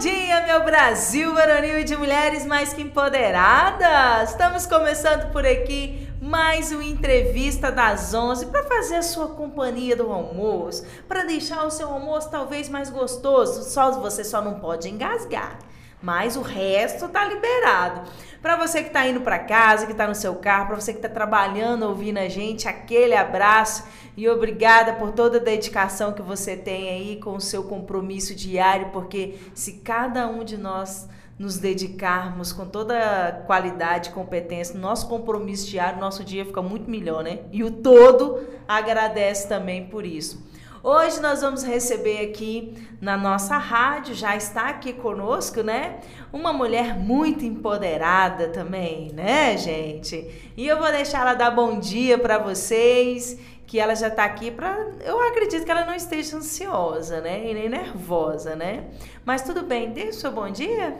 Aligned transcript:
dia, 0.00 0.46
meu 0.46 0.64
Brasil 0.64 1.34
varonil 1.34 1.80
e 1.80 1.84
de 1.84 1.94
mulheres 1.94 2.46
mais 2.46 2.72
que 2.72 2.80
empoderadas! 2.80 4.30
Estamos 4.30 4.64
começando 4.64 5.30
por 5.30 5.44
aqui 5.44 6.08
mais 6.22 6.72
uma 6.72 6.84
entrevista 6.84 7.70
das 7.70 8.14
11 8.14 8.46
para 8.46 8.62
fazer 8.62 8.96
a 8.96 9.02
sua 9.02 9.28
companhia 9.28 9.94
do 9.94 10.10
almoço, 10.10 10.86
para 11.06 11.24
deixar 11.24 11.66
o 11.66 11.70
seu 11.70 11.86
almoço 11.86 12.30
talvez 12.30 12.66
mais 12.70 12.88
gostoso. 12.88 13.62
Só 13.70 13.90
você 13.92 14.24
só 14.24 14.40
não 14.40 14.58
pode 14.58 14.88
engasgar 14.88 15.58
mas 16.02 16.36
o 16.36 16.42
resto 16.42 17.08
tá 17.08 17.24
liberado. 17.24 18.08
Para 18.40 18.56
você 18.56 18.82
que 18.82 18.88
está 18.88 19.06
indo 19.06 19.20
para 19.20 19.38
casa, 19.38 19.84
que 19.84 19.92
está 19.92 20.06
no 20.06 20.14
seu 20.14 20.34
carro, 20.36 20.68
para 20.68 20.80
você 20.80 20.92
que 20.92 20.98
está 20.98 21.08
trabalhando, 21.08 21.82
ouvindo 21.82 22.18
a 22.18 22.28
gente, 22.28 22.66
aquele 22.66 23.14
abraço 23.14 23.84
e 24.16 24.28
obrigada 24.28 24.94
por 24.94 25.12
toda 25.12 25.36
a 25.36 25.40
dedicação 25.40 26.12
que 26.12 26.22
você 26.22 26.56
tem 26.56 26.88
aí 26.88 27.16
com 27.16 27.36
o 27.36 27.40
seu 27.40 27.64
compromisso 27.64 28.34
diário, 28.34 28.88
porque 28.92 29.38
se 29.54 29.74
cada 29.74 30.26
um 30.26 30.42
de 30.42 30.56
nós 30.56 31.06
nos 31.38 31.56
dedicarmos 31.56 32.52
com 32.52 32.66
toda 32.66 33.44
qualidade 33.46 34.10
competência 34.10 34.74
no 34.74 34.80
nosso 34.82 35.08
compromisso 35.08 35.66
diário, 35.66 35.98
nosso 35.98 36.22
dia 36.22 36.44
fica 36.44 36.60
muito 36.60 36.90
melhor, 36.90 37.24
né? 37.24 37.40
E 37.50 37.64
o 37.64 37.70
todo 37.70 38.46
agradece 38.68 39.48
também 39.48 39.86
por 39.86 40.04
isso. 40.04 40.49
Hoje 40.82 41.20
nós 41.20 41.42
vamos 41.42 41.62
receber 41.62 42.30
aqui 42.30 42.72
na 43.02 43.14
nossa 43.14 43.58
rádio, 43.58 44.14
já 44.14 44.34
está 44.34 44.70
aqui 44.70 44.94
conosco, 44.94 45.60
né? 45.62 46.00
Uma 46.32 46.54
mulher 46.54 46.98
muito 46.98 47.44
empoderada 47.44 48.48
também, 48.48 49.12
né, 49.12 49.58
gente? 49.58 50.52
E 50.56 50.66
eu 50.66 50.78
vou 50.78 50.90
deixar 50.90 51.20
ela 51.20 51.34
dar 51.34 51.50
bom 51.50 51.78
dia 51.78 52.18
para 52.18 52.38
vocês, 52.38 53.38
que 53.66 53.78
ela 53.78 53.94
já 53.94 54.08
está 54.08 54.24
aqui 54.24 54.50
para. 54.50 54.74
Eu 55.04 55.20
acredito 55.20 55.66
que 55.66 55.70
ela 55.70 55.84
não 55.84 55.94
esteja 55.94 56.38
ansiosa, 56.38 57.20
né? 57.20 57.50
E 57.50 57.52
nem 57.52 57.68
nervosa, 57.68 58.56
né? 58.56 58.88
Mas 59.22 59.42
tudo 59.42 59.62
bem, 59.62 59.90
dê 59.90 60.04
o 60.04 60.14
seu 60.14 60.32
bom 60.32 60.48
dia. 60.48 60.96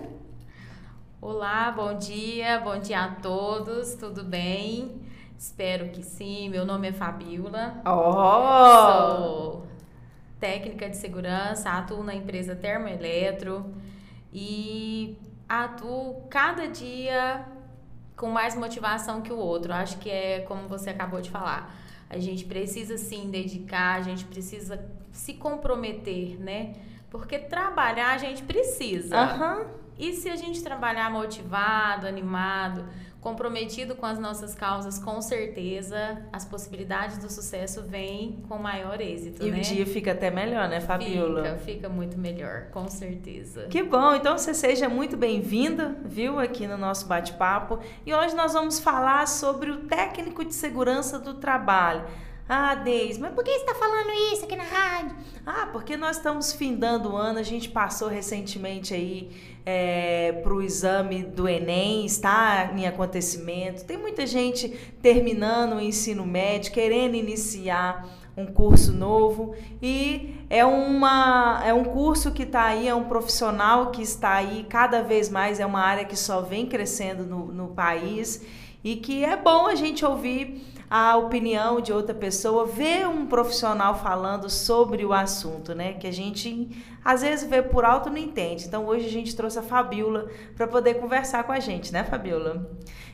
Olá, 1.22 1.70
bom 1.70 1.94
dia, 1.94 2.60
bom 2.60 2.78
dia 2.78 3.00
a 3.00 3.08
todos, 3.14 3.94
tudo 3.94 4.24
bem? 4.24 5.00
Espero 5.38 5.88
que 5.88 6.02
sim. 6.02 6.50
Meu 6.50 6.66
nome 6.66 6.88
é 6.88 6.92
Fabiola. 6.92 7.80
Oh! 7.86 9.60
Sou 9.62 9.69
técnica 10.40 10.88
de 10.88 10.96
segurança, 10.96 11.70
atuo 11.70 12.02
na 12.02 12.14
empresa 12.14 12.56
Termoeletro 12.56 13.72
e 14.32 15.18
atuo 15.48 16.26
cada 16.30 16.66
dia 16.66 17.44
com 18.16 18.30
mais 18.30 18.56
motivação 18.56 19.20
que 19.20 19.32
o 19.32 19.36
outro. 19.36 19.72
Acho 19.72 19.98
que 19.98 20.10
é 20.10 20.40
como 20.40 20.66
você 20.66 20.90
acabou 20.90 21.20
de 21.20 21.30
falar. 21.30 21.74
A 22.08 22.18
gente 22.18 22.44
precisa 22.44 22.96
sim 22.98 23.30
dedicar, 23.30 23.96
a 23.96 24.02
gente 24.02 24.24
precisa 24.24 24.84
se 25.12 25.34
comprometer, 25.34 26.40
né? 26.40 26.74
Porque 27.10 27.38
trabalhar 27.38 28.14
a 28.14 28.18
gente 28.18 28.42
precisa. 28.42 29.16
Uhum. 29.16 29.66
E 29.98 30.14
se 30.14 30.30
a 30.30 30.36
gente 30.36 30.62
trabalhar 30.62 31.10
motivado, 31.10 32.06
animado, 32.06 32.86
comprometido 33.20 33.94
com 33.94 34.06
as 34.06 34.18
nossas 34.18 34.54
causas, 34.54 34.98
com 34.98 35.20
certeza 35.20 36.22
as 36.32 36.44
possibilidades 36.44 37.18
do 37.18 37.30
sucesso 37.30 37.82
vêm 37.82 38.42
com 38.48 38.58
maior 38.58 39.00
êxito. 39.00 39.46
E 39.46 39.50
né? 39.50 39.58
o 39.58 39.60
dia 39.60 39.86
fica 39.86 40.12
até 40.12 40.30
melhor, 40.30 40.68
né, 40.68 40.80
Fabiola? 40.80 41.42
Fica, 41.42 41.58
fica 41.58 41.88
muito 41.88 42.18
melhor, 42.18 42.68
com 42.70 42.88
certeza. 42.88 43.66
Que 43.68 43.82
bom, 43.82 44.14
então 44.14 44.38
você 44.38 44.54
seja 44.54 44.88
muito 44.88 45.16
bem-vinda, 45.16 45.96
viu, 46.04 46.38
aqui 46.38 46.66
no 46.66 46.78
nosso 46.78 47.06
bate-papo. 47.06 47.78
E 48.06 48.14
hoje 48.14 48.34
nós 48.34 48.54
vamos 48.54 48.80
falar 48.80 49.28
sobre 49.28 49.70
o 49.70 49.84
técnico 49.84 50.44
de 50.44 50.54
segurança 50.54 51.18
do 51.18 51.34
trabalho. 51.34 52.04
Ah, 52.52 52.74
Deis, 52.74 53.16
mas 53.16 53.32
por 53.32 53.44
que 53.44 53.52
você 53.52 53.58
está 53.58 53.76
falando 53.76 54.10
isso 54.32 54.44
aqui 54.44 54.56
na 54.56 54.64
rádio? 54.64 55.14
Ah, 55.46 55.68
porque 55.70 55.96
nós 55.96 56.16
estamos 56.16 56.52
findando 56.52 57.12
o 57.12 57.16
ano, 57.16 57.38
a 57.38 57.44
gente 57.44 57.68
passou 57.68 58.08
recentemente 58.08 58.92
aí 58.92 59.30
é, 59.64 60.32
para 60.42 60.52
o 60.52 60.60
exame 60.60 61.22
do 61.22 61.48
Enem, 61.48 62.04
está 62.04 62.72
em 62.76 62.88
acontecimento. 62.88 63.84
Tem 63.84 63.96
muita 63.96 64.26
gente 64.26 64.68
terminando 65.00 65.74
o 65.76 65.80
ensino 65.80 66.26
médio, 66.26 66.72
querendo 66.72 67.14
iniciar 67.14 68.04
um 68.36 68.46
curso 68.46 68.92
novo 68.92 69.54
e 69.80 70.34
é, 70.50 70.64
uma, 70.64 71.62
é 71.64 71.72
um 71.72 71.84
curso 71.84 72.32
que 72.32 72.42
está 72.42 72.64
aí, 72.64 72.88
é 72.88 72.94
um 72.96 73.04
profissional 73.04 73.92
que 73.92 74.02
está 74.02 74.34
aí 74.34 74.66
cada 74.68 75.02
vez 75.02 75.28
mais, 75.28 75.60
é 75.60 75.66
uma 75.66 75.82
área 75.82 76.04
que 76.04 76.16
só 76.16 76.40
vem 76.40 76.66
crescendo 76.66 77.22
no, 77.24 77.46
no 77.52 77.68
país 77.68 78.44
e 78.82 78.96
que 78.96 79.24
é 79.24 79.36
bom 79.36 79.68
a 79.68 79.76
gente 79.76 80.04
ouvir 80.04 80.79
a 80.90 81.16
opinião 81.16 81.80
de 81.80 81.92
outra 81.92 82.12
pessoa, 82.12 82.66
ver 82.66 83.06
um 83.06 83.24
profissional 83.24 83.94
falando 83.94 84.50
sobre 84.50 85.06
o 85.06 85.12
assunto, 85.12 85.72
né? 85.72 85.92
Que 85.92 86.08
a 86.08 86.12
gente 86.12 86.84
às 87.04 87.22
vezes 87.22 87.48
vê 87.48 87.62
por 87.62 87.84
alto 87.84 88.10
não 88.10 88.16
entende. 88.16 88.66
Então 88.66 88.84
hoje 88.86 89.06
a 89.06 89.10
gente 89.10 89.36
trouxe 89.36 89.56
a 89.56 89.62
Fabiola 89.62 90.28
para 90.56 90.66
poder 90.66 90.94
conversar 90.94 91.44
com 91.44 91.52
a 91.52 91.60
gente, 91.60 91.92
né, 91.92 92.02
Fabiola? 92.02 92.68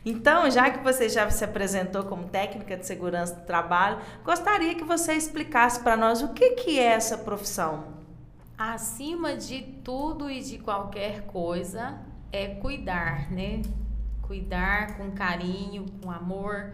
Então, 0.07 0.49
já 0.51 0.71
que 0.71 0.83
você 0.83 1.09
já 1.09 1.29
se 1.29 1.45
apresentou 1.45 2.05
como 2.05 2.29
técnica 2.29 2.77
de 2.77 2.87
segurança 2.87 3.35
do 3.35 3.45
trabalho, 3.45 3.99
gostaria 4.25 4.75
que 4.75 4.85
você 4.85 5.13
explicasse 5.13 5.81
para 5.81 5.97
nós 5.97 6.23
o 6.23 6.29
que, 6.29 6.53
que 6.53 6.79
é 6.79 6.85
essa 6.85 7.19
profissão. 7.19 7.97
Acima 8.57 9.37
de 9.37 9.61
tudo 9.85 10.31
e 10.31 10.41
de 10.41 10.59
qualquer 10.59 11.27
coisa 11.27 11.99
é 12.33 12.47
cuidar, 12.47 13.31
né? 13.31 13.61
Cuidar 14.23 14.97
com 14.97 15.11
carinho, 15.11 15.87
com 16.01 16.11
amor, 16.11 16.73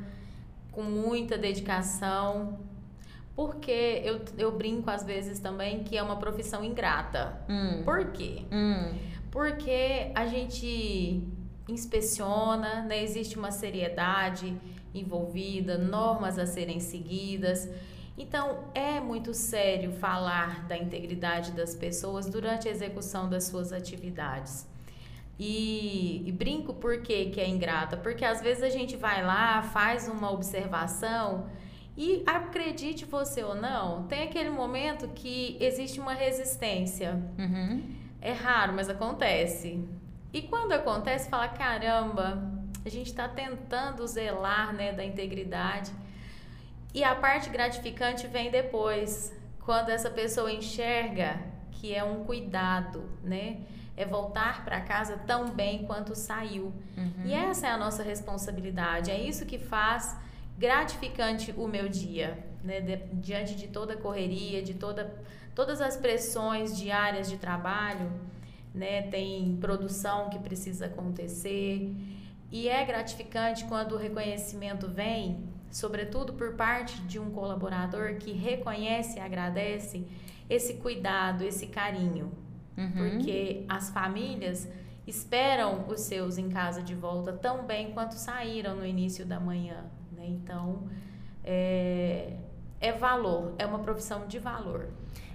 com 0.73 0.83
muita 0.83 1.39
dedicação. 1.39 2.59
Porque 3.37 4.03
eu, 4.05 4.21
eu 4.37 4.53
brinco 4.53 4.91
às 4.91 5.05
vezes 5.05 5.39
também 5.39 5.85
que 5.85 5.97
é 5.97 6.03
uma 6.03 6.17
profissão 6.17 6.65
ingrata. 6.65 7.41
Hum. 7.49 7.83
Por 7.85 8.11
quê? 8.11 8.43
Hum. 8.51 8.99
Porque 9.31 10.11
a 10.15 10.27
gente 10.27 11.23
inspeciona, 11.69 12.83
né? 12.83 13.03
existe 13.03 13.39
uma 13.39 13.51
seriedade 13.51 14.55
envolvida, 14.95 15.79
normas 15.79 16.39
a 16.39 16.47
serem 16.47 16.81
seguidas. 16.81 17.69
Então, 18.19 18.65
é 18.75 19.01
muito 19.01 19.33
sério 19.33 19.93
falar 19.93 20.67
da 20.67 20.77
integridade 20.77 21.53
das 21.53 21.75
pessoas 21.75 22.29
durante 22.29 22.69
a 22.69 22.71
execução 22.71 23.29
das 23.29 23.45
suas 23.45 23.73
atividades. 23.73 24.67
E, 25.39 26.23
e, 26.27 26.33
brinco 26.33 26.75
por 26.75 27.03
que, 27.03 27.27
que 27.31 27.41
é 27.41 27.49
ingrata? 27.49 27.97
Porque 27.97 28.25
às 28.25 28.41
vezes 28.41 28.63
a 28.63 28.69
gente 28.69 28.97
vai 28.97 29.25
lá, 29.25 29.63
faz 29.63 30.07
uma 30.07 30.31
observação 30.31 31.49
e 31.97 32.23
acredite 32.27 33.05
você 33.05 33.43
ou 33.43 33.55
não, 33.55 34.05
tem 34.05 34.23
aquele 34.23 34.51
momento 34.51 35.09
que 35.09 35.57
existe 35.61 36.01
uma 36.01 36.15
resistência. 36.15 37.21
Uhum. 37.39 37.83
É 38.21 38.33
raro, 38.33 38.73
mas 38.73 38.89
acontece. 38.89 39.85
E 40.33 40.43
quando 40.43 40.73
acontece, 40.73 41.29
fala: 41.29 41.49
caramba, 41.49 42.51
a 42.85 42.89
gente 42.89 43.09
está 43.09 43.29
tentando 43.29 44.07
zelar 44.07 44.73
né, 44.73 44.93
da 44.93 45.05
integridade. 45.05 45.93
E 46.95 47.03
a 47.03 47.15
parte 47.15 47.51
gratificante 47.51 48.27
vem 48.27 48.51
depois, 48.51 49.33
quando 49.61 49.91
essa 49.91 50.11
pessoa 50.11 50.53
enxerga 50.53 51.41
que 51.73 51.95
é 51.95 52.05
um 52.05 52.25
cuidado, 52.25 53.05
né? 53.23 53.63
É 53.97 54.05
voltar 54.05 54.65
para 54.65 54.81
casa 54.81 55.19
tão 55.27 55.51
bem 55.51 55.85
quanto 55.85 56.15
saiu. 56.15 56.73
Uhum. 56.97 57.25
E 57.25 57.33
essa 57.33 57.67
é 57.67 57.71
a 57.71 57.77
nossa 57.77 58.03
responsabilidade. 58.03 59.11
É 59.11 59.21
isso 59.21 59.45
que 59.45 59.59
faz 59.59 60.17
gratificante 60.59 61.53
o 61.57 61.67
meu 61.67 61.89
dia, 61.89 62.39
né? 62.63 62.81
De, 62.81 62.97
diante 63.15 63.55
de 63.55 63.69
toda 63.69 63.95
a 63.95 63.97
correria, 63.97 64.63
de 64.63 64.75
toda, 64.75 65.15
todas 65.55 65.81
as 65.81 65.97
pressões 65.97 66.77
diárias 66.77 67.29
de 67.29 67.37
trabalho, 67.37 68.11
né? 68.75 69.03
Tem 69.03 69.57
produção 69.61 70.31
que 70.31 70.39
precisa 70.39 70.87
acontecer. 70.87 71.95
E 72.51 72.69
é 72.69 72.85
gratificante 72.85 73.65
quando 73.65 73.93
o 73.93 73.99
reconhecimento 73.99 74.89
vem, 74.89 75.49
sobretudo 75.71 76.35
por 76.35 76.55
parte 76.55 77.01
de 77.03 77.19
um 77.19 77.31
colaborador 77.31 78.17
que 78.17 78.33
reconhece 78.33 79.19
e 79.19 79.21
agradece 79.21 80.07
esse 80.49 80.75
cuidado, 80.75 81.45
esse 81.45 81.67
carinho. 81.67 82.31
Uhum. 82.77 82.93
Porque 82.93 83.65
as 83.69 83.91
famílias 83.91 84.69
esperam 85.07 85.85
os 85.89 86.01
seus 86.01 86.39
em 86.39 86.49
casa 86.49 86.83
de 86.83 86.95
volta 86.95 87.33
tão 87.33 87.65
bem 87.65 87.93
quanto 87.93 88.15
saíram 88.15 88.77
no 88.77 88.87
início 88.87 89.27
da 89.27 89.41
manhã. 89.41 89.85
Né? 90.13 90.27
Então, 90.29 90.89
é, 91.45 92.37
é 92.81 92.93
valor, 92.93 93.55
é 93.59 93.67
uma 93.67 93.81
profissão 93.81 94.27
de 94.27 94.39
valor. 94.39 94.89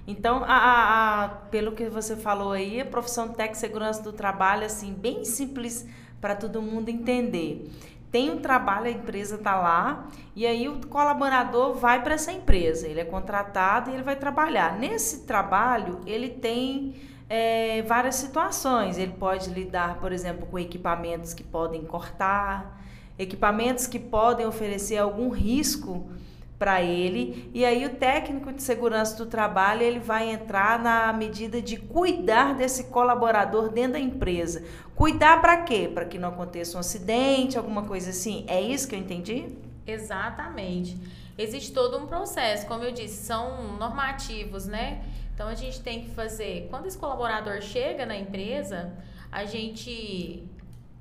Então, 0.07 0.43
a, 0.45 0.55
a, 0.55 1.25
a, 1.25 1.27
pelo 1.27 1.73
que 1.73 1.89
você 1.89 2.15
falou 2.15 2.53
aí, 2.53 2.79
a 2.79 2.85
profissão 2.85 3.27
de 3.27 3.35
técnico 3.35 3.59
segurança 3.59 4.01
do 4.01 4.13
trabalho, 4.13 4.65
assim, 4.65 4.93
bem 4.93 5.25
simples 5.25 5.85
para 6.21 6.33
todo 6.33 6.61
mundo 6.61 6.87
entender. 6.87 7.69
Tem 8.09 8.31
um 8.31 8.39
trabalho, 8.39 8.85
a 8.85 8.91
empresa 8.91 9.35
está 9.35 9.59
lá, 9.59 10.07
e 10.33 10.47
aí 10.47 10.69
o 10.69 10.79
colaborador 10.87 11.73
vai 11.73 12.01
para 12.01 12.13
essa 12.13 12.31
empresa. 12.31 12.87
Ele 12.87 13.01
é 13.01 13.05
contratado 13.05 13.89
e 13.89 13.93
ele 13.93 14.03
vai 14.03 14.15
trabalhar. 14.15 14.79
Nesse 14.79 15.25
trabalho, 15.25 15.99
ele 16.05 16.29
tem 16.29 16.95
é, 17.29 17.81
várias 17.83 18.15
situações. 18.15 18.97
Ele 18.97 19.13
pode 19.13 19.49
lidar, 19.49 19.99
por 19.99 20.11
exemplo, 20.11 20.47
com 20.47 20.57
equipamentos 20.57 21.33
que 21.33 21.43
podem 21.43 21.83
cortar, 21.83 22.81
equipamentos 23.17 23.87
que 23.87 23.99
podem 23.99 24.45
oferecer 24.45 24.97
algum 24.97 25.29
risco 25.29 26.09
para 26.57 26.81
ele 26.81 27.51
e 27.53 27.63
aí 27.63 27.85
o 27.85 27.89
técnico 27.89 28.51
de 28.51 28.63
segurança 28.63 29.15
do 29.15 29.27
trabalho 29.27 29.83
ele 29.83 29.99
vai 29.99 30.31
entrar 30.31 30.79
na 30.79 31.13
medida 31.13 31.61
de 31.61 31.77
cuidar 31.77 32.55
desse 32.55 32.85
colaborador 32.85 33.69
dentro 33.69 33.93
da 33.93 33.99
empresa. 33.99 34.63
Cuidar 34.95 35.39
para 35.39 35.57
quê? 35.57 35.89
Para 35.93 36.05
que 36.05 36.17
não 36.17 36.29
aconteça 36.29 36.77
um 36.77 36.79
acidente, 36.79 37.57
alguma 37.57 37.83
coisa 37.83 38.09
assim. 38.09 38.43
É 38.47 38.59
isso 38.59 38.87
que 38.87 38.95
eu 38.95 38.99
entendi? 38.99 39.45
Exatamente. 39.85 40.97
Existe 41.37 41.71
todo 41.71 41.99
um 41.99 42.07
processo, 42.07 42.65
como 42.65 42.83
eu 42.83 42.91
disse, 42.91 43.23
são 43.23 43.77
normativos, 43.77 44.65
né? 44.65 45.03
Então 45.37 45.49
a 45.49 45.53
gente 45.53 45.81
tem 45.81 46.01
que 46.01 46.09
fazer, 46.09 46.65
quando 46.67 46.87
esse 46.87 46.97
colaborador 46.97 47.61
chega 47.61 48.07
na 48.07 48.17
empresa, 48.17 48.91
a 49.31 49.45
gente 49.45 50.43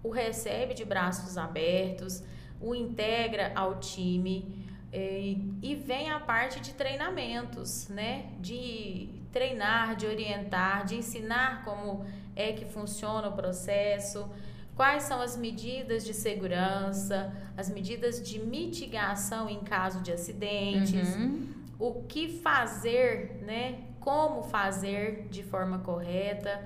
o 0.02 0.10
recebe 0.10 0.74
de 0.74 0.84
braços 0.84 1.38
abertos, 1.38 2.22
o 2.60 2.74
integra 2.74 3.50
ao 3.54 3.80
time 3.80 4.66
é, 4.92 5.36
e 5.62 5.74
vem 5.74 6.10
a 6.10 6.20
parte 6.20 6.60
de 6.60 6.74
treinamentos, 6.74 7.88
né? 7.88 8.26
De 8.38 9.08
treinar, 9.32 9.96
de 9.96 10.04
orientar, 10.04 10.84
de 10.84 10.96
ensinar 10.96 11.64
como 11.64 12.04
é 12.36 12.52
que 12.52 12.66
funciona 12.66 13.28
o 13.28 13.32
processo, 13.32 14.30
quais 14.74 15.04
são 15.04 15.22
as 15.22 15.34
medidas 15.34 16.04
de 16.04 16.12
segurança, 16.12 17.34
as 17.56 17.70
medidas 17.70 18.20
de 18.20 18.38
mitigação 18.38 19.48
em 19.48 19.60
caso 19.60 20.02
de 20.02 20.12
acidentes, 20.12 21.16
uhum. 21.16 21.48
o 21.78 22.02
que 22.02 22.28
fazer, 22.28 23.40
né? 23.42 23.86
Como 24.06 24.44
fazer 24.44 25.26
de 25.30 25.42
forma 25.42 25.80
correta. 25.80 26.64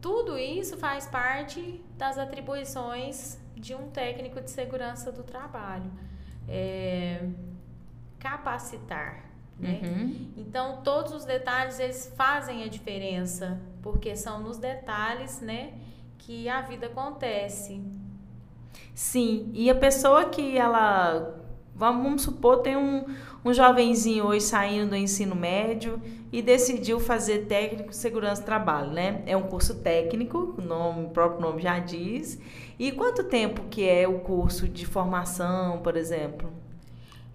Tudo 0.00 0.38
isso 0.38 0.76
faz 0.76 1.08
parte 1.08 1.84
das 1.98 2.16
atribuições 2.16 3.40
de 3.56 3.74
um 3.74 3.90
técnico 3.90 4.40
de 4.40 4.48
segurança 4.52 5.10
do 5.10 5.24
trabalho. 5.24 5.90
É, 6.48 7.28
capacitar. 8.20 9.24
Né? 9.58 9.80
Uhum. 9.82 10.32
Então, 10.36 10.80
todos 10.84 11.12
os 11.12 11.24
detalhes 11.24 11.80
eles 11.80 12.14
fazem 12.14 12.62
a 12.62 12.68
diferença, 12.68 13.60
porque 13.82 14.14
são 14.14 14.38
nos 14.40 14.56
detalhes 14.56 15.40
né, 15.40 15.72
que 16.18 16.48
a 16.48 16.60
vida 16.60 16.86
acontece. 16.86 17.82
Sim, 18.94 19.50
e 19.52 19.68
a 19.68 19.74
pessoa 19.74 20.26
que 20.26 20.56
ela 20.56 21.45
Vamos 21.76 22.22
supor, 22.22 22.62
tem 22.62 22.74
um, 22.74 23.04
um 23.44 23.52
jovenzinho 23.52 24.24
hoje 24.24 24.46
saindo 24.46 24.90
do 24.90 24.96
ensino 24.96 25.34
médio 25.34 26.00
e 26.32 26.40
decidiu 26.40 26.98
fazer 26.98 27.44
técnico 27.44 27.90
de 27.90 27.96
segurança 27.96 28.40
do 28.40 28.46
trabalho, 28.46 28.92
né? 28.92 29.22
É 29.26 29.36
um 29.36 29.42
curso 29.42 29.74
técnico, 29.74 30.54
o, 30.56 30.62
nome, 30.62 31.04
o 31.04 31.10
próprio 31.10 31.42
nome 31.42 31.60
já 31.60 31.78
diz. 31.78 32.40
E 32.78 32.90
quanto 32.92 33.24
tempo 33.24 33.64
que 33.68 33.86
é 33.86 34.08
o 34.08 34.20
curso 34.20 34.66
de 34.66 34.86
formação, 34.86 35.80
por 35.82 35.98
exemplo? 35.98 36.50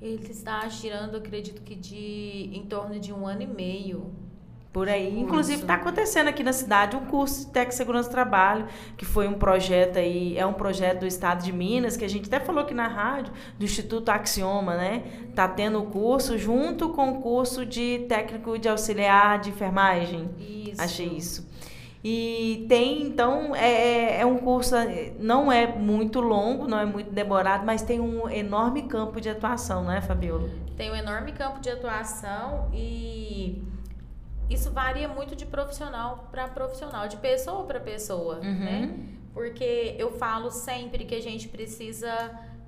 Ele 0.02 0.26
está 0.28 0.68
girando, 0.68 1.18
acredito 1.18 1.62
que 1.62 1.76
de 1.76 2.50
em 2.52 2.66
torno 2.66 3.00
de 3.00 3.14
um 3.14 3.28
ano 3.28 3.44
e 3.44 3.48
meio. 3.48 4.12
Por 4.74 4.88
aí. 4.88 5.20
Inclusive, 5.20 5.64
está 5.64 5.74
acontecendo 5.74 6.30
aqui 6.30 6.44
na 6.44 6.54
cidade 6.54 6.96
um 6.96 7.06
curso 7.06 7.46
de 7.46 7.52
Tec 7.52 7.74
Segurança 7.74 8.08
do 8.08 8.12
Trabalho, 8.14 8.68
que 8.96 9.04
foi 9.04 9.28
um 9.28 9.34
projeto 9.34 10.00
aí, 10.00 10.38
é 10.38 10.46
um 10.46 10.54
projeto 10.54 11.02
do 11.02 11.08
Estado 11.08 11.44
de 11.44 11.52
Minas, 11.52 11.98
que 11.98 12.06
a 12.06 12.10
gente 12.10 12.28
até 12.28 12.40
falou 12.40 12.64
aqui 12.64 12.74
na 12.74 12.88
rádio, 12.88 13.34
do 13.60 13.66
Instituto 13.66 14.10
Axioma, 14.10 14.78
né? 14.78 15.04
Está 15.30 15.46
tendo 15.46 15.80
o 15.80 15.88
curso 15.88 16.38
junto 16.38 16.90
com 16.90 17.12
o 17.12 17.22
curso 17.22 17.66
de 17.66 18.06
técnico 18.08 18.58
de 18.58 18.70
auxiliar 18.70 19.40
de 19.40 19.50
enfermagem. 19.50 20.30
Isso. 20.40 20.82
Achei 20.82 21.08
isso. 21.08 21.52
E 22.04 22.66
tem, 22.68 23.04
então, 23.04 23.56
é, 23.56 23.72
é, 23.72 24.22
é 24.22 24.26
um 24.26 24.38
curso, 24.38 24.74
não 25.20 25.52
é 25.52 25.68
muito 25.68 26.20
longo, 26.22 26.68
não 26.68 26.80
é 26.80 26.86
muito 26.86 27.12
demorado, 27.12 27.66
mas 27.66 27.82
tem 27.84 28.00
um 28.00 28.28
enorme 28.30 28.84
campo 28.84 29.20
de 29.20 29.30
atuação, 29.30 29.84
não 29.84 29.92
é, 29.92 30.02
Fabiola? 30.02 30.50
Tem 30.76 30.90
um 30.90 30.96
enorme 30.96 31.32
campo 31.34 31.60
de 31.60 31.70
atuação 31.70 32.70
e 32.74 33.62
isso 34.54 34.72
varia 34.72 35.08
muito 35.08 35.36
de 35.36 35.46
profissional 35.46 36.28
para 36.32 36.48
profissional, 36.48 37.08
de 37.08 37.18
pessoa 37.18 37.64
para 37.66 37.80
pessoa, 37.80 38.36
uhum. 38.36 38.60
né? 38.60 39.00
Porque 39.34 39.96
eu 39.98 40.12
falo 40.12 40.52
sempre 40.52 41.06
que 41.06 41.16
a 41.16 41.22
gente 41.22 41.48
precisa 41.48 42.12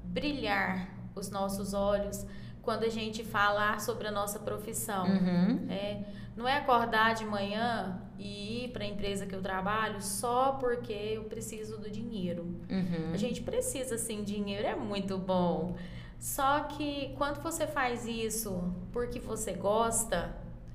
brilhar 0.04 0.90
os 1.16 1.30
nossos 1.30 1.74
olhos 1.74 2.26
quando 2.62 2.84
a 2.84 2.90
gente 2.90 3.24
fala 3.24 3.78
sobre 3.80 4.08
a 4.08 4.12
nossa 4.12 4.40
profissão. 4.40 5.06
Uhum. 5.06 5.68
É, 5.70 6.04
não 6.36 6.48
é 6.48 6.58
acordar 6.58 7.14
de 7.14 7.26
manhã 7.26 8.02
e 8.18 8.66
ir 8.66 8.70
para 8.70 8.84
a 8.84 8.88
empresa 8.88 9.26
que 9.26 9.36
eu 9.36 9.42
trabalho 9.42 10.02
só 10.02 10.54
porque 10.54 10.94
eu 10.94 11.26
preciso 11.26 11.78
do 11.78 11.90
dinheiro. 11.90 12.44
Uhum. 12.70 13.12
A 13.14 13.18
gente 13.18 13.42
precisa 13.42 13.98
sim, 13.98 14.24
dinheiro 14.24 14.66
é 14.66 14.76
muito 14.76 15.18
bom. 15.18 15.76
Só 16.18 16.62
que 16.62 17.14
quando 17.18 17.42
você 17.44 17.68
faz 17.68 18.08
isso 18.08 18.74
porque 18.94 19.20
você 19.20 19.52
gosta, 19.52 20.34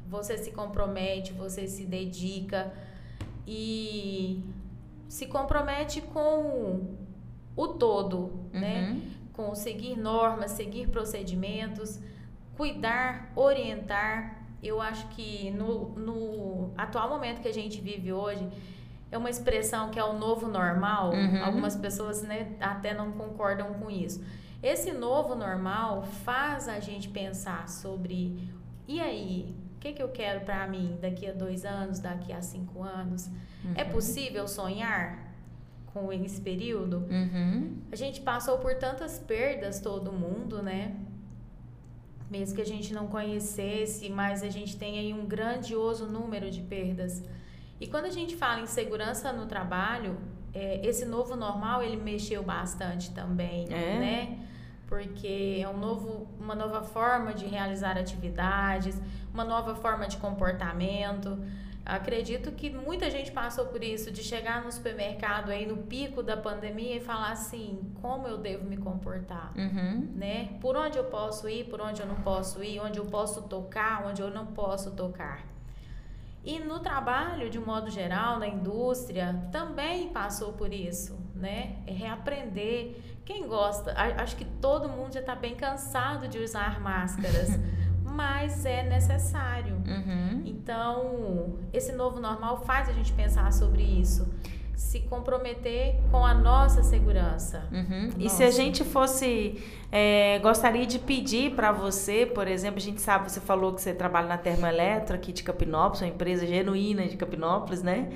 você 0.09 0.39
se 0.39 0.51
compromete, 0.51 1.33
você 1.33 1.67
se 1.69 1.85
dedica 1.85 2.73
e 3.47 4.43
se 5.09 5.27
compromete 5.27 6.01
com 6.01 6.97
o 7.57 7.69
todo, 7.69 8.49
né? 8.53 8.89
uhum. 8.89 8.95
né? 8.95 9.03
Com 9.33 9.55
seguir 9.55 9.97
normas, 9.97 10.53
seguir 10.53 10.89
procedimentos, 10.89 12.01
cuidar, 12.57 13.31
orientar 13.37 14.39
eu 14.63 14.81
acho 14.81 15.07
que 15.09 15.51
no, 15.53 15.91
no 15.91 16.71
atual 16.77 17.09
momento 17.09 17.41
que 17.41 17.49
a 17.49 17.55
gente 17.55 17.81
vive 17.81 18.13
hoje, 18.13 18.47
é 19.11 19.17
uma 19.17 19.31
expressão 19.31 19.91
que 19.91 19.99
é 19.99 20.05
o 20.05 20.19
novo 20.19 20.49
normal. 20.49 21.13
Uhum. 21.13 21.45
Algumas 21.45 21.77
pessoas 21.77 22.23
né, 22.23 22.57
até 22.61 22.93
não 22.93 23.13
concordam 23.13 23.75
com 23.75 23.91
isso. 23.91 24.23
Esse 24.63 24.93
novo 24.93 25.35
normal 25.35 26.03
faz 26.03 26.69
a 26.69 26.81
gente 26.81 27.09
pensar 27.09 27.69
sobre 27.69 28.37
e 28.87 29.01
aí, 29.01 29.55
o 29.79 29.81
que, 29.81 29.93
que 29.93 30.03
eu 30.03 30.09
quero 30.09 30.41
para 30.45 30.67
mim 30.67 30.99
daqui 31.01 31.25
a 31.25 31.33
dois 31.33 31.65
anos, 31.65 32.01
daqui 32.01 32.33
a 32.33 32.43
cinco 32.43 32.83
anos? 32.83 33.29
É 33.29 33.31
uhum. 33.31 33.75
É 33.77 33.85
possível 33.85 34.49
sonhar 34.49 35.33
com 35.87 36.13
esse 36.13 36.41
período? 36.41 37.07
Uhum. 37.09 37.79
A 37.93 37.95
gente 37.97 38.21
passou 38.21 38.59
por 38.59 38.75
tantas 38.75 39.21
perdas, 39.21 39.81
todo 39.81 40.13
mundo, 40.13 40.61
né? 40.63 40.97
mesmo 42.31 42.57
que 42.57 42.61
a 42.61 42.67
gente 42.67 42.93
não 42.93 43.07
conhecesse, 43.07 44.11
mas 44.11 44.43
a 44.43 44.51
gente 44.51 44.77
tem 44.77 44.99
aí 44.99 45.15
um 45.15 45.27
grandioso 45.27 46.07
número 46.07 46.51
de 46.51 46.61
perdas. 46.61 47.23
E 47.81 47.87
quando 47.87 48.05
a 48.05 48.11
gente 48.11 48.37
fala 48.37 48.61
em 48.61 48.67
segurança 48.67 49.33
no 49.33 49.47
trabalho, 49.47 50.19
é, 50.53 50.87
esse 50.87 51.07
novo 51.07 51.37
normal 51.37 51.83
ele 51.83 51.97
mexeu 51.97 52.43
bastante 52.43 53.13
também, 53.13 53.65
é. 53.71 53.99
né? 53.99 54.39
Porque 54.89 55.61
é 55.63 55.69
um 55.69 55.77
novo, 55.77 56.27
uma 56.41 56.55
nova 56.55 56.83
forma 56.83 57.33
de 57.33 57.47
realizar 57.47 57.97
atividades, 57.97 59.01
uma 59.33 59.45
nova 59.45 59.75
forma 59.77 60.09
de 60.09 60.17
comportamento. 60.17 61.39
Acredito 61.85 62.53
que 62.53 62.69
muita 62.69 63.11
gente 63.11 63.31
passou 63.31 63.67
por 63.67 63.85
isso, 63.85 64.11
de 64.11 64.23
chegar 64.23 64.65
no 64.65 64.73
supermercado 64.73 65.51
aí 65.51 65.65
no 65.67 65.77
pico 65.77 66.23
da 66.23 66.37
pandemia 66.37 66.97
e 66.97 67.01
falar 67.01 67.33
assim, 67.33 67.81
como 68.03 68.27
eu 68.27 68.39
devo 68.39 68.65
me 68.65 68.77
comportar, 68.77 69.53
uhum. 69.57 70.09
né? 70.15 70.57
Por 70.61 70.77
onde 70.77 70.99
eu 70.99 71.05
posso 71.05 71.49
ir, 71.49 71.65
por 71.65 71.81
onde 71.81 72.03
eu 72.03 72.07
não 72.07 72.17
posso 72.17 72.63
ir, 72.63 72.81
onde 72.81 72.99
eu 72.99 73.07
posso 73.07 73.43
tocar, 73.43 74.07
onde 74.07 74.21
eu 74.21 74.31
não 74.31 74.47
posso 74.49 74.91
tocar. 74.91 75.47
E 76.45 76.59
no 76.59 76.81
trabalho, 76.81 77.51
de 77.51 77.59
um 77.59 77.65
modo 77.65 77.91
geral, 77.91 78.39
na 78.39 78.47
indústria, 78.47 79.49
também 79.51 80.09
passou 80.11 80.53
por 80.53 80.73
isso, 80.73 81.19
né? 81.35 81.77
É 81.87 81.93
reaprender. 81.93 83.08
Quem 83.29 83.47
gosta, 83.47 83.93
acho 83.95 84.37
que 84.37 84.45
todo 84.47 84.89
mundo 84.89 85.13
já 85.13 85.21
está 85.21 85.35
bem 85.35 85.55
cansado 85.55 86.29
de 86.29 86.39
usar 86.39 86.81
máscaras. 86.81 87.51
mas 88.03 88.65
é 88.65 88.83
necessário. 88.85 89.75
Uhum. 89.87 90.43
Então, 90.47 91.59
esse 91.75 91.93
novo 91.93 92.19
normal 92.19 92.63
faz 92.65 92.89
a 92.89 92.93
gente 92.93 93.13
pensar 93.13 93.53
sobre 93.53 93.83
isso. 93.83 94.27
Se 94.75 95.01
comprometer 95.01 96.01
com 96.11 96.25
a 96.25 96.33
nossa 96.33 96.83
segurança. 96.83 97.69
Uhum. 97.71 98.07
Nossa. 98.07 98.17
E 98.19 98.31
se 98.31 98.43
a 98.43 98.51
gente 98.51 98.83
fosse. 98.83 99.63
É, 99.93 100.39
gostaria 100.39 100.87
de 100.87 100.99
pedir 100.99 101.55
para 101.55 101.71
você, 101.71 102.25
por 102.25 102.49
exemplo, 102.49 102.79
a 102.79 102.81
gente 102.81 103.03
sabe, 103.03 103.31
você 103.31 103.41
falou 103.41 103.75
que 103.75 103.83
você 103.83 103.93
trabalha 103.93 104.27
na 104.27 104.39
Termoeletro 104.39 105.15
aqui 105.15 105.35
de 105.35 105.43
Capinópolis, 105.43 106.01
uma 106.01 106.09
empresa 106.09 106.47
genuína 106.47 107.07
de 107.07 107.17
Capinópolis, 107.19 107.83
né? 107.83 108.09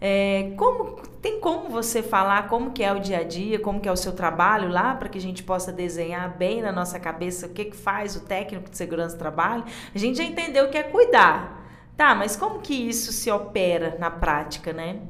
É, 0.00 0.52
como 0.56 0.96
tem 1.22 1.40
como 1.40 1.70
você 1.70 2.02
falar 2.02 2.48
como 2.48 2.70
que 2.72 2.82
é 2.82 2.92
o 2.92 3.00
dia 3.00 3.18
a 3.18 3.22
dia, 3.24 3.58
como 3.58 3.80
que 3.80 3.88
é 3.88 3.92
o 3.92 3.96
seu 3.96 4.12
trabalho 4.12 4.68
lá, 4.68 4.94
para 4.94 5.08
que 5.08 5.18
a 5.18 5.20
gente 5.20 5.42
possa 5.42 5.72
desenhar 5.72 6.36
bem 6.36 6.60
na 6.60 6.70
nossa 6.70 7.00
cabeça 7.00 7.46
o 7.46 7.50
que, 7.50 7.66
que 7.66 7.76
faz 7.76 8.14
o 8.14 8.20
técnico 8.20 8.70
de 8.70 8.76
segurança 8.76 9.16
do 9.16 9.18
trabalho? 9.18 9.64
A 9.94 9.98
gente 9.98 10.18
já 10.18 10.24
entendeu 10.24 10.66
o 10.66 10.70
que 10.70 10.78
é 10.78 10.82
cuidar. 10.82 11.64
Tá, 11.96 12.14
mas 12.14 12.36
como 12.36 12.60
que 12.60 12.74
isso 12.74 13.10
se 13.10 13.30
opera 13.30 13.96
na 13.98 14.10
prática, 14.10 14.70
né? 14.70 15.00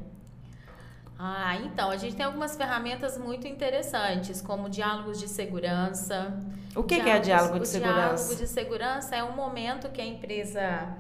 Ah, 1.19 1.57
então, 1.65 1.91
a 1.91 1.97
gente 1.97 2.15
tem 2.15 2.25
algumas 2.25 2.57
ferramentas 2.57 3.19
muito 3.19 3.49
interessantes, 3.49 4.41
como 4.41 4.69
diálogos 4.69 5.19
de 5.19 5.27
segurança. 5.27 6.39
O 6.77 6.83
que, 6.83 6.95
diálogos, 6.95 7.05
que 7.05 7.11
é 7.11 7.19
diálogo 7.21 7.59
de 7.59 7.69
segurança? 7.69 8.25
Diálogo 8.25 8.37
de 8.37 8.47
segurança 8.47 9.17
é 9.17 9.25
um 9.25 9.33
momento 9.33 9.89
que 9.89 10.01
a 10.01 10.05
empresa 10.05 10.97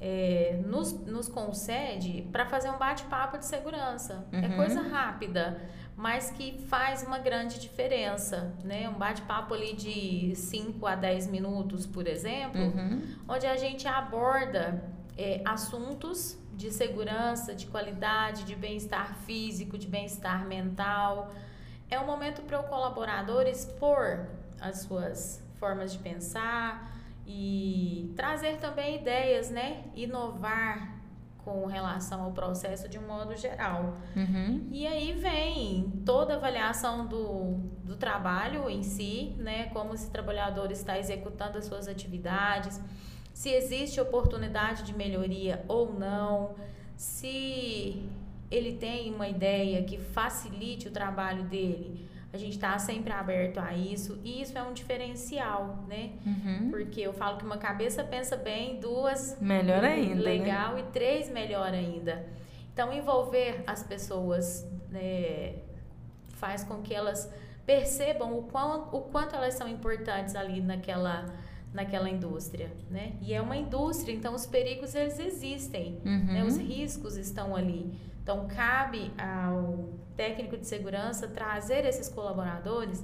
é, 0.00 0.60
nos, 0.66 0.92
nos 1.06 1.28
concede 1.28 2.28
para 2.30 2.46
fazer 2.46 2.70
um 2.70 2.78
bate-papo 2.78 3.38
de 3.38 3.46
segurança. 3.46 4.26
É 4.32 4.46
Uhum. 4.48 4.56
coisa 4.56 4.82
rápida, 4.82 5.60
mas 5.96 6.30
que 6.30 6.58
faz 6.68 7.02
uma 7.02 7.18
grande 7.18 7.58
diferença, 7.58 8.54
né? 8.62 8.88
Um 8.88 8.94
bate-papo 8.98 9.54
ali 9.54 9.74
de 9.74 10.34
5 10.36 10.86
a 10.86 10.94
10 10.94 11.28
minutos, 11.28 11.86
por 11.86 12.06
exemplo, 12.06 12.60
Uhum. 12.60 13.02
onde 13.28 13.46
a 13.46 13.56
gente 13.56 13.88
aborda 13.88 14.84
é, 15.16 15.40
assuntos 15.46 16.38
de 16.54 16.70
segurança, 16.70 17.54
de 17.54 17.66
qualidade, 17.66 18.44
de 18.44 18.54
bem-estar 18.54 19.14
físico, 19.24 19.78
de 19.78 19.86
bem-estar 19.86 20.46
mental. 20.46 21.30
É 21.90 21.98
um 21.98 22.04
momento 22.06 22.42
para 22.42 22.60
o 22.60 22.64
colaborador 22.64 23.46
expor 23.46 24.26
as 24.60 24.80
suas 24.80 25.42
formas 25.58 25.92
de 25.92 25.98
pensar 25.98 26.95
e 27.26 28.12
trazer 28.16 28.58
também 28.58 28.96
ideias, 28.96 29.50
né? 29.50 29.84
Inovar 29.94 30.96
com 31.38 31.64
relação 31.66 32.24
ao 32.24 32.32
processo 32.32 32.88
de 32.88 32.98
um 32.98 33.06
modo 33.06 33.36
geral. 33.36 33.94
Uhum. 34.16 34.66
E 34.70 34.84
aí 34.86 35.12
vem 35.12 36.02
toda 36.04 36.34
a 36.34 36.36
avaliação 36.36 37.06
do, 37.06 37.58
do 37.84 37.96
trabalho 37.96 38.68
em 38.68 38.82
si, 38.82 39.34
né? 39.38 39.66
Como 39.66 39.94
esse 39.94 40.10
trabalhador 40.10 40.70
está 40.72 40.98
executando 40.98 41.58
as 41.58 41.64
suas 41.64 41.86
atividades, 41.86 42.80
se 43.32 43.50
existe 43.50 44.00
oportunidade 44.00 44.82
de 44.82 44.94
melhoria 44.94 45.64
ou 45.68 45.92
não, 45.92 46.54
se 46.96 48.02
ele 48.50 48.76
tem 48.76 49.14
uma 49.14 49.28
ideia 49.28 49.84
que 49.84 49.98
facilite 49.98 50.88
o 50.88 50.90
trabalho 50.90 51.44
dele. 51.44 52.08
A 52.36 52.38
gente 52.38 52.52
está 52.52 52.78
sempre 52.78 53.14
aberto 53.14 53.56
a 53.56 53.72
isso 53.72 54.20
e 54.22 54.42
isso 54.42 54.58
é 54.58 54.62
um 54.62 54.74
diferencial, 54.74 55.82
né? 55.88 56.10
Uhum. 56.26 56.68
Porque 56.70 57.00
eu 57.00 57.14
falo 57.14 57.38
que 57.38 57.46
uma 57.46 57.56
cabeça 57.56 58.04
pensa 58.04 58.36
bem, 58.36 58.78
duas 58.78 59.40
Melhor 59.40 59.82
ainda, 59.82 60.16
né? 60.16 60.20
legal 60.20 60.78
e 60.78 60.82
três 60.82 61.30
melhor 61.30 61.72
ainda. 61.72 62.26
Então 62.74 62.92
envolver 62.92 63.64
as 63.66 63.82
pessoas 63.82 64.70
né, 64.90 65.54
faz 66.34 66.62
com 66.62 66.82
que 66.82 66.94
elas 66.94 67.32
percebam 67.64 68.38
o 68.38 68.42
quanto, 68.42 68.94
o 68.94 69.00
quanto 69.00 69.34
elas 69.34 69.54
são 69.54 69.66
importantes 69.66 70.36
ali 70.36 70.60
naquela 70.60 71.24
naquela 71.72 72.08
indústria, 72.08 72.70
né? 72.90 73.14
E 73.22 73.32
é 73.32 73.40
uma 73.40 73.56
indústria, 73.56 74.12
então 74.12 74.34
os 74.34 74.44
perigos 74.44 74.94
eles 74.94 75.18
existem, 75.18 76.00
né? 76.04 76.42
Uhum. 76.42 76.48
Os 76.48 76.58
riscos 76.58 77.16
estão 77.16 77.56
ali. 77.56 77.98
Então 78.26 78.48
cabe 78.48 79.12
ao 79.16 79.88
técnico 80.16 80.56
de 80.56 80.66
segurança 80.66 81.28
trazer 81.28 81.84
esses 81.84 82.08
colaboradores 82.08 83.00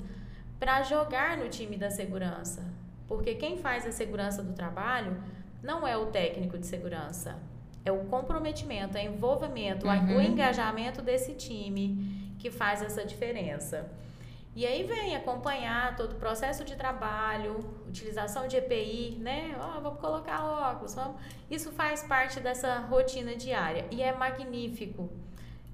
para 0.58 0.82
jogar 0.82 1.36
no 1.36 1.48
time 1.48 1.76
da 1.76 1.92
segurança, 1.92 2.64
porque 3.06 3.36
quem 3.36 3.56
faz 3.56 3.86
a 3.86 3.92
segurança 3.92 4.42
do 4.42 4.52
trabalho 4.52 5.16
não 5.62 5.86
é 5.86 5.96
o 5.96 6.06
técnico 6.06 6.58
de 6.58 6.66
segurança, 6.66 7.36
é 7.84 7.92
o 7.92 7.98
comprometimento, 8.06 8.98
é 8.98 9.02
o 9.08 9.12
envolvimento, 9.14 9.86
Uhum. 9.86 10.16
o 10.16 10.20
engajamento 10.20 11.00
desse 11.00 11.34
time 11.34 12.34
que 12.40 12.50
faz 12.50 12.82
essa 12.82 13.04
diferença. 13.04 13.88
E 14.54 14.66
aí 14.66 14.82
vem 14.84 15.16
acompanhar 15.16 15.96
todo 15.96 16.12
o 16.12 16.16
processo 16.16 16.62
de 16.62 16.76
trabalho, 16.76 17.58
utilização 17.88 18.46
de 18.46 18.56
EPI, 18.56 19.16
né? 19.18 19.56
Ó, 19.58 19.80
vamos 19.80 19.98
colocar 19.98 20.44
óculos, 20.44 20.94
vamos. 20.94 21.16
Isso 21.50 21.72
faz 21.72 22.02
parte 22.02 22.38
dessa 22.38 22.78
rotina 22.80 23.34
diária 23.34 23.86
e 23.90 24.02
é 24.02 24.12
magnífico, 24.14 25.10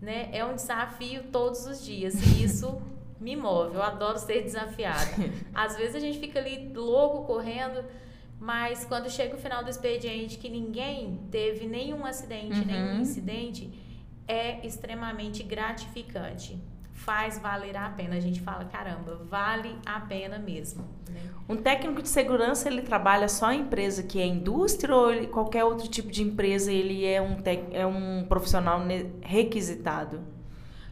né? 0.01 0.29
É 0.33 0.45
um 0.45 0.55
desafio 0.55 1.25
todos 1.25 1.67
os 1.67 1.85
dias 1.85 2.15
e 2.15 2.45
isso 2.45 2.81
me 3.21 3.35
move. 3.35 3.75
Eu 3.75 3.83
adoro 3.83 4.17
ser 4.17 4.43
desafiada. 4.43 5.11
Às 5.53 5.77
vezes 5.77 5.97
a 5.97 6.01
gente 6.01 6.21
fica 6.21 6.39
ali 6.39 6.73
louco 6.73 7.25
correndo, 7.27 7.85
mas 8.39 8.85
quando 8.85 9.11
chega 9.11 9.35
o 9.35 9.39
final 9.41 9.65
do 9.65 9.71
expediente 9.71 10.39
que 10.39 10.49
ninguém 10.49 11.19
teve 11.33 11.67
nenhum 11.67 12.07
acidente, 12.07 12.61
Uhum. 12.61 12.65
nenhum 12.67 13.01
incidente, 13.01 13.69
é 14.29 14.65
extremamente 14.65 15.43
gratificante. 15.43 16.57
Faz 16.99 17.39
valer 17.39 17.77
a 17.77 17.89
pena. 17.91 18.17
A 18.17 18.21
gente 18.21 18.41
fala, 18.41 18.65
caramba, 18.67 19.17
vale 19.29 19.75
a 19.87 20.01
pena 20.01 20.39
mesmo. 20.39 20.85
né? 21.09 21.21
Um 21.49 21.57
técnico 21.57 22.03
de 22.03 22.09
segurança, 22.09 22.69
ele 22.69 22.83
trabalha 22.83 23.29
só 23.29 23.51
em 23.53 23.61
empresa 23.61 24.03
que 24.03 24.21
é 24.21 24.27
indústria 24.27 24.95
ou 24.95 25.11
ele- 25.13 25.27
qualquer 25.29 25.65
outro 25.65 25.89
tipo 25.89 26.11
de 26.11 26.23
empresa 26.23 26.71
ele 26.73 27.05
é 27.07 27.21
um, 27.23 27.37
tec- 27.41 27.69
é 27.73 27.87
um 27.87 28.25
profissional 28.29 28.81
requisitado? 29.23 30.21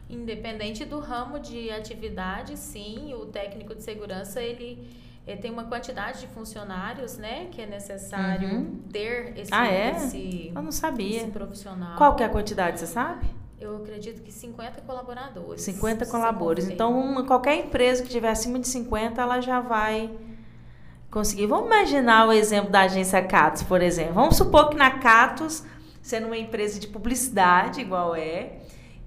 Independente 0.09 0.85
do 0.85 0.99
ramo 0.99 1.39
de 1.39 1.69
atividade, 1.69 2.57
sim, 2.57 3.13
o 3.13 3.25
técnico 3.25 3.75
de 3.75 3.83
segurança 3.83 4.41
ele, 4.41 4.87
eh, 5.27 5.35
tem 5.35 5.51
uma 5.51 5.65
quantidade 5.65 6.21
de 6.21 6.27
funcionários, 6.27 7.17
né, 7.17 7.47
que 7.51 7.61
é 7.61 7.65
necessário 7.65 8.47
Uhum. 8.49 8.79
ter 8.91 9.37
esse, 9.37 9.53
Ah, 9.53 9.67
é? 9.67 9.91
esse, 9.91 10.47
Eu 10.55 10.61
não 10.61 10.69
esse 10.69 10.79
sabia. 10.79 11.27
profissional. 11.27 11.97
Qual 11.97 12.15
que 12.15 12.23
é 12.23 12.25
a 12.25 12.29
quantidade, 12.29 12.79
você 12.79 12.87
sabe? 12.87 13.27
Eu 13.59 13.77
acredito 13.77 14.21
que 14.21 14.31
50 14.31 14.81
colaboradores. 14.81 15.61
50 15.61 16.05
se 16.05 16.11
colaboradores. 16.11 16.69
Então, 16.69 16.97
uma, 16.97 17.23
qualquer 17.23 17.55
empresa 17.55 18.03
que 18.03 18.09
tiver 18.09 18.29
acima 18.29 18.59
de 18.59 18.67
50, 18.67 19.19
ela 19.19 19.41
já 19.41 19.59
vai 19.59 20.11
conseguir. 21.09 21.47
Vamos 21.47 21.65
imaginar 21.65 22.27
o 22.27 22.31
exemplo 22.31 22.69
da 22.69 22.81
agência 22.81 23.21
Catos, 23.23 23.63
por 23.63 23.81
exemplo. 23.81 24.13
Vamos 24.13 24.37
supor 24.37 24.69
que 24.69 24.75
na 24.75 24.99
Catos, 24.99 25.63
sendo 26.03 26.27
uma 26.27 26.37
empresa 26.37 26.79
de 26.79 26.87
publicidade, 26.87 27.81
igual 27.81 28.15
é, 28.15 28.59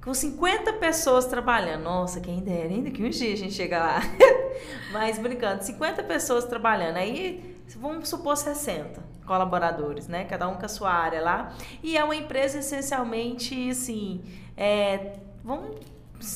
com 0.02 0.12
50 0.12 0.73
pessoas 0.75 1.26
trabalhando. 1.26 1.85
Nossa, 1.85 2.21
quem 2.21 2.40
dera, 2.40 2.71
ainda 2.71 2.90
que 2.90 3.04
um 3.04 3.09
dia 3.09 3.33
a 3.33 3.37
gente 3.37 3.54
chega 3.54 3.78
lá. 3.78 4.00
Mas 4.92 5.16
brincando, 5.16 5.62
50 5.62 6.02
pessoas 6.02 6.45
trabalhando. 6.45 6.97
Aí, 6.97 7.57
vamos 7.76 8.09
supor 8.09 8.37
60 8.37 9.10
colaboradores, 9.30 10.08
né? 10.08 10.25
Cada 10.25 10.49
um 10.49 10.54
com 10.56 10.66
a 10.66 10.68
sua 10.68 10.90
área 10.90 11.22
lá. 11.22 11.52
E 11.84 11.96
é 11.96 12.02
uma 12.02 12.16
empresa 12.16 12.58
essencialmente, 12.58 13.70
assim, 13.70 14.20
é, 14.56 15.12
vamos, 15.44 15.76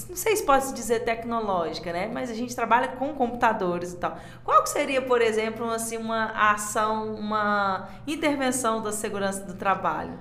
não 0.09 0.17
sei 0.17 0.37
se 0.37 0.45
pode 0.45 0.67
se 0.67 0.75
dizer 0.75 1.01
tecnológica, 1.01 1.93
né? 1.93 2.09
Mas 2.13 2.31
a 2.31 2.35
gente 2.35 2.55
trabalha 2.55 2.87
com 2.89 3.13
computadores 3.13 3.95
e 3.95 3.97
tal. 3.97 4.17
Qual 4.45 4.63
que 4.63 4.71
seria, 4.71 5.03
por 5.03 5.21
exemplo, 5.21 5.69
assim, 5.71 5.97
uma 5.97 6.27
ação, 6.53 7.17
uma 7.17 7.89
intervenção 8.07 8.81
da 8.81 8.93
segurança 8.93 9.45
do 9.45 9.55
trabalho? 9.55 10.17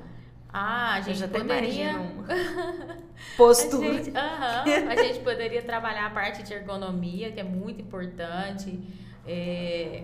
Ah, 0.52 0.96
a 0.96 1.00
Eu 1.00 1.04
gente 1.04 1.20
já 1.20 1.28
poderia. 1.28 1.92
uma. 2.02 2.26
A 2.26 3.38
Postura. 3.38 3.94
gente, 4.04 4.18
aham, 4.18 4.64
a 4.90 4.96
gente 4.96 5.20
poderia 5.20 5.62
trabalhar 5.62 6.08
a 6.08 6.10
parte 6.10 6.42
de 6.42 6.54
ergonomia, 6.54 7.32
que 7.32 7.40
é 7.40 7.44
muito 7.44 7.82
importante. 7.82 8.80
É, 9.28 10.04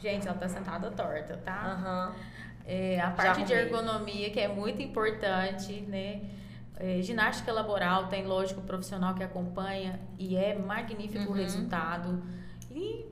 Gente, 0.00 0.26
ela 0.28 0.36
tá 0.36 0.48
sentada 0.48 0.90
torta, 0.90 1.36
tá? 1.44 1.60
Aham. 1.78 2.14
É, 2.66 3.00
a 3.00 3.10
parte 3.10 3.44
de 3.44 3.52
ergonomia, 3.52 4.30
que 4.30 4.40
é 4.40 4.48
muito 4.48 4.82
importante, 4.82 5.80
né? 5.82 6.22
É, 6.78 7.00
ginástica 7.00 7.52
laboral, 7.52 8.08
tem 8.08 8.26
lógico 8.26 8.60
profissional 8.62 9.14
que 9.14 9.22
acompanha 9.24 9.98
e 10.18 10.36
é 10.36 10.54
magnífico 10.58 11.24
o 11.24 11.28
Uhum. 11.28 11.32
resultado. 11.34 12.22
E 12.70 13.06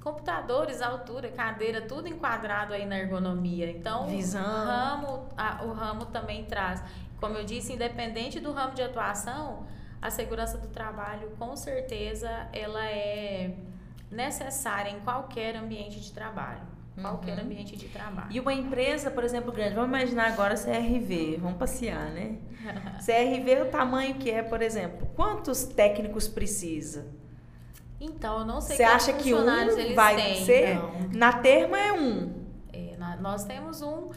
computadores, 0.00 0.80
altura, 0.82 1.28
cadeira, 1.30 1.80
tudo 1.82 2.06
enquadrado 2.06 2.72
aí 2.74 2.84
na 2.86 2.98
ergonomia. 2.98 3.70
Então, 3.70 4.06
Visão. 4.08 4.42
O, 4.42 4.66
ramo, 4.66 5.28
a- 5.36 5.64
o 5.64 5.72
ramo 5.72 6.06
também 6.06 6.44
traz. 6.44 6.82
Como 7.20 7.36
eu 7.36 7.44
disse, 7.44 7.72
independente 7.72 8.38
do 8.40 8.52
ramo 8.52 8.74
de 8.74 8.82
atuação, 8.82 9.64
a 10.00 10.10
segurança 10.10 10.58
do 10.58 10.68
trabalho, 10.68 11.30
com 11.38 11.56
certeza, 11.56 12.28
ela 12.52 12.84
é 12.86 13.54
necessária 14.12 14.90
em 14.90 15.00
qualquer 15.00 15.56
ambiente 15.56 15.98
de 16.00 16.12
trabalho. 16.12 16.60
Qualquer 17.00 17.38
Uhum. 17.38 17.44
ambiente 17.44 17.74
de 17.74 17.88
trabalho. 17.88 18.28
E 18.30 18.38
uma 18.38 18.52
empresa, 18.52 19.10
por 19.10 19.24
exemplo, 19.24 19.50
grande, 19.50 19.74
vamos 19.74 19.88
imaginar 19.88 20.26
agora 20.30 20.54
CRV, 20.54 21.38
vamos 21.40 21.56
passear, 21.58 22.10
né? 22.10 22.36
CRV, 23.04 23.62
o 23.62 23.70
tamanho 23.70 24.14
que 24.16 24.30
é, 24.30 24.42
por 24.42 24.60
exemplo, 24.60 25.08
quantos 25.16 25.64
técnicos 25.64 26.28
precisa? 26.28 27.06
Então, 27.98 28.40
eu 28.40 28.44
não 28.44 28.60
sei 28.60 28.76
Você 28.76 28.82
acha 28.82 29.12
que 29.14 29.32
um 29.32 29.94
vai 29.94 30.16
têm. 30.16 30.44
ser? 30.44 30.74
não. 30.74 30.92
Na 31.14 31.32
terma 31.34 31.78
é 31.78 31.92
um. 31.92 32.44
É, 32.72 32.96
na- 32.98 33.16
nós 33.16 33.44
temos 33.44 33.80
um 33.80 34.10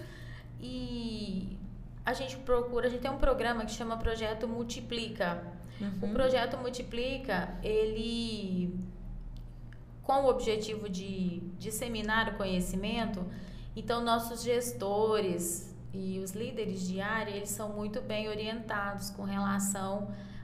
e 0.60 1.58
a 2.06 2.12
gente 2.14 2.36
procura, 2.38 2.88
a 2.88 2.90
gente 2.90 3.02
tem 3.02 3.12
um 3.12 3.18
programa 3.18 3.64
que 3.66 3.72
chama 3.72 3.96
Projeto 3.98 4.48
Multiplica. 4.48 5.42
O 6.02 6.06
Uhum. 6.06 6.14
projeto 6.14 6.58
Multiplica, 6.58 7.50
ele 7.64 8.74
com 10.06 10.22
o 10.22 10.30
objetivo 10.30 10.88
de 10.88 11.42
disseminar 11.58 12.34
o 12.34 12.38
conhecimento, 12.38 13.26
então 13.76 14.02
nossos 14.02 14.44
gestores 14.44 15.76
e 15.92 16.20
os 16.20 16.32
líderes 16.32 16.88
de 16.88 17.02
área, 17.02 17.32
eles 17.32 17.50
são 17.50 17.70
muito 17.70 18.02
bem 18.02 18.30
orientados 18.30 19.10
com 19.10 19.24
relação 19.24 20.08
a 20.08 20.35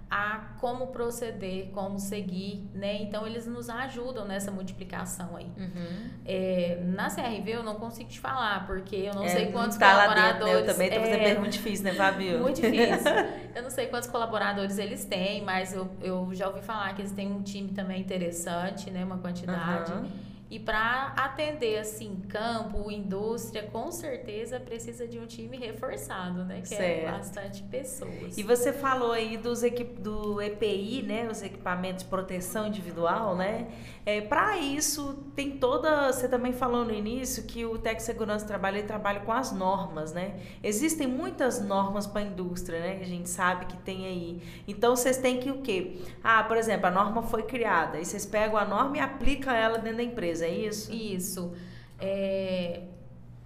como 0.60 0.88
proceder, 0.88 1.70
como 1.72 1.98
seguir, 1.98 2.70
né? 2.74 3.02
Então 3.02 3.26
eles 3.26 3.48
nos 3.48 3.70
ajudam 3.70 4.28
nessa 4.28 4.52
multiplicação 4.52 5.36
aí. 5.38 5.46
Uhum. 5.58 6.10
É, 6.26 6.80
na 6.86 7.10
CRV 7.10 7.52
eu 7.52 7.64
não 7.64 7.76
consigo 7.76 8.10
te 8.10 8.20
falar, 8.20 8.68
porque 8.68 8.96
eu 8.96 9.16
não 9.16 9.24
É, 9.24 9.30
sei 9.30 9.52
quantos 9.52 9.78
tá 9.78 9.94
lá 9.94 10.14
dentro, 10.14 10.46
colaboradores. 10.46 10.54
né? 10.54 10.62
Eu 10.62 10.74
também 10.74 10.90
tô 10.90 11.00
fazendo 11.00 11.22
é, 11.22 11.24
pergunta 11.24 11.50
difícil, 11.50 11.86
né, 11.86 11.94
Fabio? 11.94 12.40
muito 12.40 12.62
difícil. 12.62 13.12
Eu 13.56 13.64
não 13.64 13.70
sei 13.70 13.88
quantos 13.88 14.10
colaboradores 14.10 14.78
eles 14.78 15.04
têm, 15.04 15.44
mas 15.44 15.74
eu, 15.74 15.90
eu 16.02 16.30
já 16.34 16.48
ouvi 16.48 16.62
falar 16.62 16.94
que 16.96 17.02
eles 17.02 17.12
têm 17.12 17.30
um 17.30 17.42
time 17.42 17.70
também 17.74 18.00
interessante, 18.00 18.90
né? 18.90 19.04
Uma 19.04 19.18
quantidade. 19.18 19.92
Aham. 19.92 20.31
E 20.52 20.60
para 20.60 21.14
atender 21.16 21.80
assim 21.80 22.22
campo, 22.28 22.92
indústria, 22.92 23.64
com 23.72 23.90
certeza 23.90 24.60
precisa 24.60 25.08
de 25.08 25.18
um 25.18 25.26
time 25.26 25.56
reforçado, 25.56 26.44
né? 26.44 26.62
Que 26.62 26.74
é 26.74 26.78
certo. 26.78 27.08
é 27.08 27.12
bastante 27.12 27.64
pessoas. 27.64 28.38
E 28.38 28.44
você 28.44 28.74
falou 28.74 29.14
aí 29.14 29.38
dos 29.38 29.62
do 30.00 30.42
EPI, 30.42 31.04
né? 31.04 31.30
Os 31.32 31.42
equipamentos 31.42 32.04
de 32.04 32.10
proteção 32.10 32.68
individual, 32.68 33.34
né? 33.34 33.70
É, 34.06 34.20
para 34.20 34.58
isso 34.58 35.24
tem 35.36 35.52
toda. 35.52 36.12
Você 36.12 36.28
também 36.28 36.52
falou 36.52 36.84
no 36.84 36.94
início 36.94 37.44
que 37.44 37.66
o 37.66 37.78
Tec 37.78 38.02
Segurança 38.02 38.46
Trabalho 38.46 38.78
ele 38.78 38.88
trabalha 38.88 39.22
com 39.22 39.32
as 39.32 39.54
normas, 39.54 40.12
né? 40.12 40.36
Existem 40.62 41.08
muitas 41.08 41.62
normas 41.62 42.06
para 42.06 42.22
a 42.22 42.26
indústria, 42.26 42.82
né? 42.82 42.96
Que 42.96 43.04
a 43.04 43.08
gente 43.08 43.30
sabe 43.30 43.68
que 43.68 43.78
tem 43.78 44.06
aí. 44.06 44.42
Então 44.68 44.98
vocês 44.98 45.16
têm 45.18 45.40
que 45.40 45.50
o 45.50 45.62
quê? 45.62 45.98
Ah, 46.22 46.44
por 46.44 46.58
exemplo, 46.58 46.88
a 46.88 46.92
norma 46.92 47.22
foi 47.22 47.44
criada, 47.44 48.00
e 48.00 48.06
vocês 48.06 48.26
pegam 48.26 48.58
a 48.58 48.66
norma 48.66 48.98
e 48.98 49.00
aplicam 49.00 49.54
ela 49.54 49.78
dentro 49.78 49.98
da 49.98 50.04
empresa, 50.04 50.41
é 50.42 50.50
isso? 50.50 50.92
Isso. 50.94 51.54
É, 52.00 52.82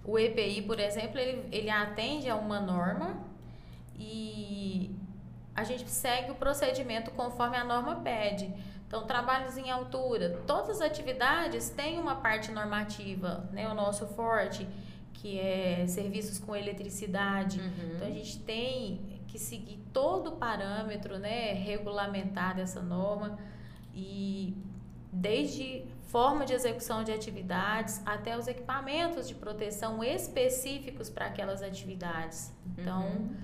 o 0.04 0.18
EPI, 0.18 0.62
por 0.62 0.78
exemplo, 0.78 1.18
ele, 1.18 1.46
ele 1.50 1.70
atende 1.70 2.28
a 2.28 2.36
uma 2.36 2.60
norma 2.60 3.18
e 3.98 4.94
a 5.54 5.64
gente 5.64 5.88
segue 5.90 6.30
o 6.30 6.34
procedimento 6.34 7.10
conforme 7.10 7.56
a 7.56 7.64
norma 7.64 7.96
pede. 7.96 8.52
Então, 8.86 9.04
trabalhos 9.04 9.56
em 9.56 9.68
altura, 9.70 10.42
todas 10.46 10.70
as 10.70 10.80
atividades 10.80 11.70
têm 11.70 11.98
uma 11.98 12.16
parte 12.16 12.52
normativa, 12.52 13.48
né? 13.52 13.68
O 13.68 13.74
nosso 13.74 14.06
forte, 14.06 14.66
que 15.12 15.40
é 15.40 15.86
serviços 15.88 16.38
com 16.38 16.54
eletricidade. 16.54 17.58
Uhum. 17.58 17.92
Então, 17.96 18.06
a 18.06 18.10
gente 18.10 18.38
tem 18.40 19.20
que 19.26 19.38
seguir 19.40 19.78
todo 19.92 20.28
o 20.28 20.36
parâmetro, 20.36 21.18
né? 21.18 21.52
Regulamentar 21.54 22.54
dessa 22.54 22.80
norma 22.80 23.36
e 23.92 24.56
desde 25.12 25.84
forma 26.06 26.44
de 26.44 26.52
execução 26.52 27.02
de 27.02 27.12
atividades 27.12 28.00
até 28.06 28.36
os 28.36 28.46
equipamentos 28.46 29.28
de 29.28 29.34
proteção 29.34 30.02
específicos 30.02 31.10
para 31.10 31.26
aquelas 31.26 31.62
atividades. 31.62 32.52
Então, 32.66 33.02
uhum. 33.02 33.36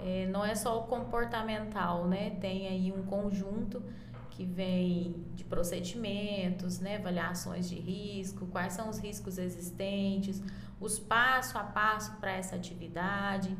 é, 0.00 0.26
não 0.26 0.44
é 0.44 0.54
só 0.54 0.78
o 0.78 0.84
comportamental, 0.84 2.06
né? 2.06 2.36
Tem 2.40 2.68
aí 2.68 2.92
um 2.92 3.02
conjunto 3.04 3.82
que 4.30 4.44
vem 4.44 5.24
de 5.34 5.44
procedimentos, 5.44 6.80
né, 6.80 6.96
avaliações 6.96 7.68
de 7.68 7.74
risco, 7.74 8.46
quais 8.46 8.72
são 8.72 8.88
os 8.88 8.98
riscos 8.98 9.36
existentes, 9.36 10.42
os 10.80 10.98
passo 10.98 11.58
a 11.58 11.64
passo 11.64 12.16
para 12.16 12.32
essa 12.32 12.56
atividade. 12.56 13.54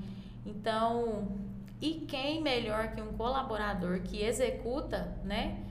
Então, 0.47 1.28
e 1.80 2.06
quem 2.06 2.42
melhor 2.42 2.92
que 2.92 3.02
um 3.02 3.12
colaborador 3.12 4.00
que 4.00 4.23
executa, 4.23 5.16
né, 5.25 5.62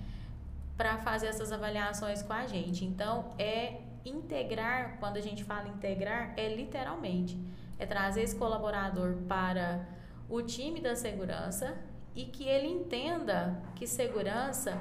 para 0.81 0.97
fazer 0.97 1.27
essas 1.27 1.51
avaliações 1.51 2.23
com 2.23 2.33
a 2.33 2.47
gente? 2.47 2.83
Então, 2.83 3.35
é 3.37 3.81
integrar, 4.03 4.97
quando 4.99 5.17
a 5.17 5.21
gente 5.21 5.43
fala 5.43 5.67
integrar, 5.67 6.33
é 6.35 6.55
literalmente 6.55 7.37
é 7.77 7.85
trazer 7.85 8.23
esse 8.23 8.35
colaborador 8.35 9.17
para 9.27 9.87
o 10.27 10.41
time 10.41 10.81
da 10.81 10.95
segurança 10.95 11.77
e 12.15 12.25
que 12.25 12.47
ele 12.47 12.67
entenda 12.67 13.61
que 13.75 13.85
segurança 13.85 14.75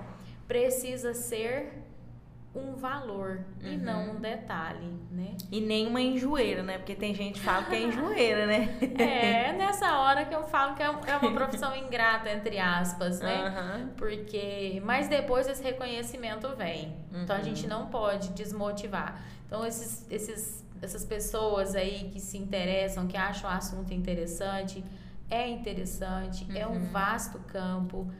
precisa 0.49 1.13
ser 1.13 1.83
um 2.55 2.75
valor 2.75 3.45
uhum. 3.63 3.73
e 3.73 3.77
não 3.77 4.11
um 4.11 4.21
detalhe, 4.21 4.93
né? 5.11 5.37
E 5.53 5.61
nem 5.61 5.87
uma 5.87 6.01
enjoeira, 6.01 6.63
né? 6.63 6.79
Porque 6.79 6.97
tem 6.97 7.15
gente 7.15 7.35
que 7.39 7.45
fala 7.45 7.65
que 7.65 7.75
é 7.77 7.83
enjoeira, 7.83 8.47
né? 8.47 8.77
é, 8.99 9.53
nessa 9.53 9.99
hora 9.99 10.25
que 10.25 10.35
eu 10.35 10.43
falo 10.43 10.75
que 10.75 10.83
é, 10.83 10.87
é 10.87 11.17
uma 11.17 11.33
profissão 11.33 11.75
ingrata, 11.77 12.29
entre 12.29 12.59
aspas, 12.59 13.21
né? 13.21 13.45
Uhum. 13.45 13.89
Porque... 13.97 14.83
Mas 14.85 15.09
depois 15.09 15.47
esse 15.47 15.63
reconhecimento 15.63 16.49
vem. 16.57 16.89
Uhum. 17.13 17.23
Então, 17.23 17.37
a 17.37 17.43
gente 17.43 17.69
não 17.69 17.87
pode 17.87 18.31
desmotivar. 18.31 19.23
Então, 19.47 19.65
esses, 19.65 20.11
esses, 20.11 20.65
essas 20.83 21.05
pessoas 21.05 21.77
aí 21.77 22.11
que 22.13 22.19
se 22.19 22.37
interessam, 22.37 23.07
que 23.07 23.17
acham 23.17 23.49
o 23.49 23.53
assunto 23.53 23.95
interessante 23.95 24.83
é 25.31 25.49
interessante, 25.49 26.45
uhum. 26.51 26.57
é 26.57 26.67
um 26.67 26.73
uhum. 26.73 26.91
vasto 26.91 27.39
campo 27.47 28.11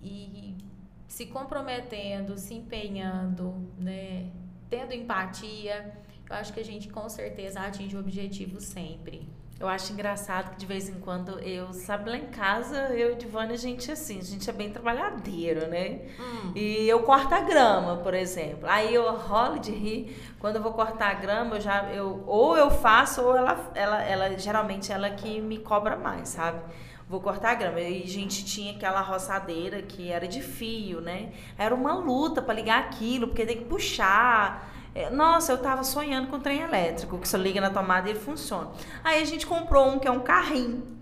e 0.00 0.56
se 1.06 1.26
comprometendo, 1.26 2.36
se 2.38 2.54
empenhando, 2.54 3.54
né, 3.78 4.30
tendo 4.68 4.92
empatia, 4.92 5.92
eu 6.28 6.36
acho 6.36 6.52
que 6.52 6.60
a 6.60 6.64
gente 6.64 6.88
com 6.88 7.08
certeza 7.08 7.60
atinge 7.60 7.96
o 7.96 8.00
objetivo 8.00 8.60
sempre. 8.60 9.28
Eu 9.60 9.68
acho 9.68 9.92
engraçado 9.92 10.50
que 10.50 10.56
de 10.56 10.66
vez 10.66 10.88
em 10.88 10.98
quando 10.98 11.38
eu, 11.38 11.72
sabe, 11.72 12.10
lá 12.10 12.16
em 12.16 12.26
casa, 12.26 12.88
eu 12.88 13.12
e 13.12 13.14
Divana, 13.14 13.52
a 13.52 13.56
gente 13.56 13.90
assim, 13.90 14.18
a 14.18 14.22
gente 14.22 14.50
é 14.50 14.52
bem 14.52 14.70
trabalhadeiro, 14.70 15.68
né? 15.68 16.00
Hum. 16.18 16.52
E 16.56 16.88
eu 16.88 17.04
corto 17.04 17.32
a 17.32 17.40
grama, 17.40 17.98
por 17.98 18.14
exemplo. 18.14 18.68
Aí 18.68 18.92
eu 18.92 19.08
rolo 19.16 19.60
de 19.60 19.70
rir. 19.70 20.34
Quando 20.40 20.56
eu 20.56 20.62
vou 20.62 20.72
cortar 20.72 21.12
a 21.12 21.14
grama, 21.14 21.56
eu 21.56 21.60
já, 21.60 21.84
eu, 21.92 22.24
ou 22.26 22.56
eu 22.56 22.68
faço, 22.68 23.22
ou 23.22 23.36
ela, 23.36 23.70
ela, 23.74 24.02
ela, 24.02 24.38
geralmente 24.38 24.90
ela 24.90 25.08
que 25.10 25.40
me 25.40 25.58
cobra 25.58 25.96
mais, 25.96 26.30
sabe? 26.30 26.60
Vou 27.08 27.20
cortar 27.20 27.52
a 27.52 27.54
grama. 27.54 27.80
E 27.80 28.02
a 28.02 28.06
gente 28.06 28.44
tinha 28.44 28.72
aquela 28.72 29.00
roçadeira 29.00 29.82
que 29.82 30.10
era 30.10 30.26
de 30.26 30.40
fio, 30.40 31.00
né? 31.00 31.32
Era 31.58 31.74
uma 31.74 31.94
luta 31.94 32.40
para 32.40 32.54
ligar 32.54 32.80
aquilo, 32.80 33.28
porque 33.28 33.44
tem 33.44 33.58
que 33.58 33.64
puxar 33.64 34.72
é, 34.94 35.10
nossa, 35.10 35.50
eu 35.50 35.58
tava 35.58 35.82
sonhando 35.82 36.28
com 36.28 36.38
trem 36.38 36.60
elétrico, 36.60 37.18
que 37.18 37.26
você 37.26 37.36
liga 37.36 37.60
na 37.60 37.68
tomada 37.68 38.06
e 38.06 38.12
ele 38.12 38.20
funciona. 38.20 38.70
Aí 39.02 39.20
a 39.20 39.24
gente 39.24 39.44
comprou 39.44 39.88
um 39.88 39.98
que 39.98 40.06
é 40.06 40.10
um 40.10 40.20
carrinho. 40.20 40.94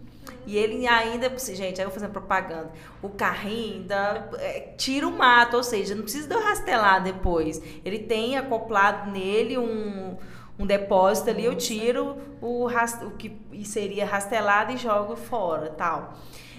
E 0.47 0.57
ele 0.57 0.87
ainda, 0.87 1.29
gente, 1.38 1.81
aí 1.81 1.87
eu 1.87 1.91
fazendo 1.91 2.12
propaganda, 2.12 2.71
o 3.03 3.11
carrinho 3.11 3.75
ainda 3.75 4.31
é, 4.38 4.61
tira 4.77 5.07
o 5.07 5.12
mato, 5.12 5.57
ou 5.57 5.62
seja, 5.62 5.95
não 5.95 6.03
precisa 6.03 6.27
de 6.27 6.35
eu 6.35 6.43
rastelar 6.43 7.03
depois. 7.03 7.62
Ele 7.85 7.99
tem 7.99 8.37
acoplado 8.37 9.11
nele 9.11 9.59
um, 9.59 10.17
um 10.59 10.67
depósito 10.67 11.31
ali, 11.31 11.45
eu 11.45 11.57
tiro 11.57 12.17
o, 12.41 12.67
o 12.67 13.11
que 13.12 13.37
seria 13.65 14.05
rastelado 14.05 14.73
e 14.73 14.77
jogo 14.77 15.17
fora, 15.17 15.71
tal. 15.71 16.15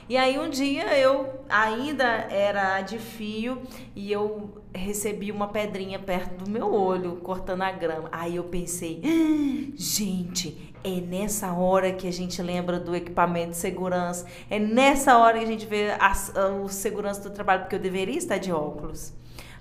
E 0.10 0.18
aí 0.18 0.38
um 0.38 0.50
dia 0.50 0.98
eu 0.98 1.30
ainda 1.48 2.04
era 2.04 2.82
de 2.82 3.00
fio 3.00 3.62
e 3.96 4.12
eu 4.12 4.62
recebi 4.76 5.32
uma 5.32 5.48
pedrinha 5.48 5.98
perto 5.98 6.44
do 6.44 6.50
meu 6.50 6.74
olho, 6.74 7.18
cortando 7.18 7.62
a 7.62 7.72
grama. 7.72 8.10
Aí 8.12 8.36
eu 8.36 8.44
pensei, 8.44 9.02
ah, 9.06 9.72
gente, 9.78 10.74
é 10.84 11.00
nessa 11.00 11.54
hora 11.54 11.94
que 11.94 12.06
a 12.06 12.12
gente 12.12 12.42
lembra 12.42 12.80
do 12.80 12.94
equipamento 12.94 13.52
de 13.52 13.58
segurança. 13.58 14.26
É 14.50 14.60
nessa 14.60 15.18
hora 15.18 15.38
que 15.38 15.46
a 15.46 15.48
gente 15.48 15.66
vê 15.66 15.92
a, 15.92 16.12
a, 16.12 16.48
o 16.62 16.68
segurança 16.68 17.22
do 17.22 17.30
trabalho, 17.30 17.62
porque 17.62 17.76
eu 17.76 17.80
deveria 17.80 18.18
estar 18.18 18.38
de 18.38 18.52
óculos. 18.52 19.14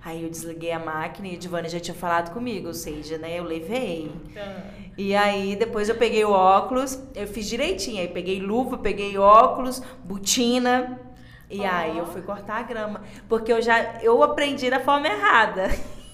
Aí 0.04 0.24
eu 0.24 0.30
desliguei 0.30 0.72
a 0.72 0.80
máquina 0.80 1.28
e 1.28 1.36
a 1.36 1.38
Divana 1.38 1.68
já 1.68 1.78
tinha 1.78 1.94
falado 1.94 2.32
comigo, 2.32 2.66
ou 2.66 2.74
seja, 2.74 3.18
né, 3.18 3.38
eu 3.38 3.44
levei. 3.44 4.10
Ah. 4.36 4.64
E 4.98 5.14
aí 5.14 5.54
depois 5.54 5.88
eu 5.88 5.94
peguei 5.94 6.24
o 6.24 6.30
óculos, 6.30 7.00
eu 7.14 7.26
fiz 7.28 7.46
direitinho, 7.46 8.00
aí 8.00 8.08
peguei 8.08 8.40
luva, 8.40 8.78
peguei 8.78 9.16
óculos, 9.16 9.80
botina, 10.02 11.00
e 11.48 11.60
oh. 11.60 11.66
aí 11.66 11.98
eu 11.98 12.06
fui 12.06 12.20
cortar 12.20 12.56
a 12.56 12.62
grama, 12.62 13.02
porque 13.28 13.52
eu 13.52 13.62
já 13.62 14.00
eu 14.02 14.20
aprendi 14.24 14.68
da 14.68 14.80
forma 14.80 15.06
errada. 15.06 15.70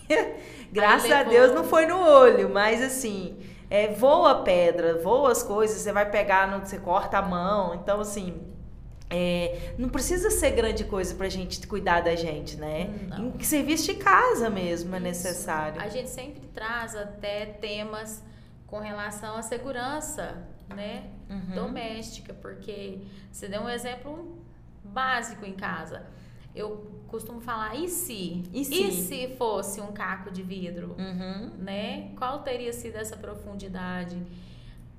Graças 0.70 1.10
a 1.10 1.22
Deus 1.22 1.54
não 1.54 1.64
foi 1.64 1.86
no 1.86 1.98
olho, 1.98 2.50
mas 2.50 2.82
assim, 2.82 3.38
é, 3.70 3.88
voa 3.88 4.42
pedra, 4.42 4.98
voa 4.98 5.32
as 5.32 5.42
coisas, 5.42 5.78
você 5.78 5.92
vai 5.92 6.10
pegar, 6.10 6.46
no, 6.46 6.64
você 6.64 6.78
corta 6.78 7.18
a 7.18 7.22
mão, 7.22 7.74
então 7.74 8.00
assim, 8.00 8.38
é, 9.10 9.74
não 9.78 9.88
precisa 9.88 10.30
ser 10.30 10.50
grande 10.50 10.84
coisa 10.84 11.14
pra 11.14 11.28
gente 11.28 11.66
cuidar 11.66 12.00
da 12.02 12.14
gente, 12.14 12.56
né? 12.56 12.90
Não. 13.08 13.28
Em 13.28 13.42
serviço 13.42 13.86
de 13.86 13.94
casa 13.94 14.50
mesmo 14.50 14.94
é 14.94 15.00
necessário. 15.00 15.80
A 15.80 15.88
gente 15.88 16.10
sempre 16.10 16.42
traz 16.48 16.94
até 16.94 17.46
temas 17.46 18.22
com 18.66 18.78
relação 18.78 19.36
à 19.36 19.42
segurança, 19.42 20.46
né? 20.68 21.04
Uhum. 21.30 21.54
Doméstica, 21.54 22.34
porque 22.34 23.00
você 23.32 23.48
deu 23.48 23.62
um 23.62 23.68
exemplo 23.68 24.38
básico 24.84 25.44
em 25.46 25.54
casa. 25.54 26.04
Eu 26.54 27.02
costumo 27.06 27.40
falar, 27.40 27.76
e 27.76 27.88
se? 27.88 28.42
E 28.52 28.64
se, 28.64 28.82
e 28.82 28.92
se 28.92 29.36
fosse 29.36 29.80
um 29.80 29.92
caco 29.92 30.30
de 30.30 30.42
vidro? 30.42 30.94
Uhum. 30.98 31.52
Né? 31.58 32.10
Qual 32.16 32.40
teria 32.40 32.72
sido 32.72 32.96
essa 32.96 33.16
profundidade? 33.16 34.20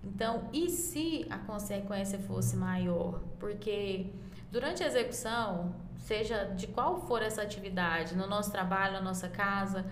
Então, 0.04 0.50
e 0.54 0.70
se 0.70 1.26
a 1.30 1.38
consequência 1.38 2.20
fosse 2.20 2.56
maior? 2.56 3.22
Porque 3.40 4.08
durante 4.52 4.84
a 4.84 4.88
execução, 4.88 5.76
seja 5.98 6.46
de 6.46 6.68
qual 6.68 7.02
for 7.02 7.22
essa 7.22 7.42
atividade, 7.42 8.16
no 8.16 8.28
nosso 8.28 8.52
trabalho, 8.52 8.94
na 8.94 9.02
nossa 9.02 9.28
casa, 9.30 9.86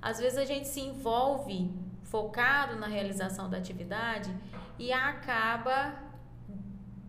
às 0.00 0.18
vezes 0.18 0.38
a 0.38 0.44
gente 0.44 0.68
se 0.68 0.80
envolve 0.80 1.70
focado 2.02 2.76
na 2.76 2.86
realização 2.86 3.48
da 3.48 3.58
atividade 3.58 4.34
e 4.78 4.92
acaba 4.92 5.94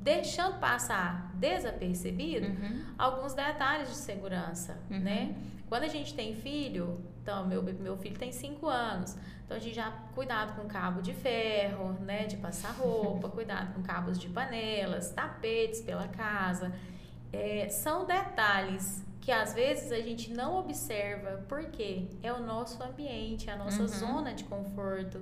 deixando 0.01 0.59
passar 0.59 1.31
desapercebido 1.35 2.47
uhum. 2.47 2.85
alguns 2.97 3.33
detalhes 3.33 3.89
de 3.89 3.95
segurança, 3.95 4.79
uhum. 4.89 4.99
né? 4.99 5.35
Quando 5.69 5.83
a 5.83 5.87
gente 5.87 6.13
tem 6.13 6.35
filho, 6.35 6.99
então 7.21 7.47
meu, 7.47 7.63
meu 7.63 7.97
filho 7.97 8.17
tem 8.17 8.31
5 8.31 8.67
anos, 8.67 9.17
então 9.51 9.57
a 9.57 9.59
gente 9.59 9.75
já 9.75 9.91
cuidado 10.15 10.55
com 10.55 10.65
cabo 10.65 11.01
de 11.01 11.13
ferro, 11.13 11.91
né, 11.99 12.25
de 12.25 12.37
passar 12.37 12.71
roupa, 12.71 13.27
cuidado 13.29 13.73
com 13.73 13.83
cabos 13.83 14.17
de 14.17 14.29
panelas, 14.29 15.11
tapetes 15.11 15.81
pela 15.81 16.07
casa, 16.07 16.71
é, 17.33 17.67
são 17.67 18.05
detalhes 18.05 19.03
que 19.19 19.29
às 19.29 19.53
vezes 19.53 19.91
a 19.91 19.99
gente 19.99 20.31
não 20.33 20.57
observa, 20.57 21.43
porque 21.49 22.07
é 22.23 22.31
o 22.31 22.39
nosso 22.39 22.81
ambiente, 22.81 23.49
a 23.49 23.57
nossa 23.57 23.81
Uhum. 23.81 23.87
zona 23.87 24.33
de 24.33 24.45
conforto. 24.45 25.21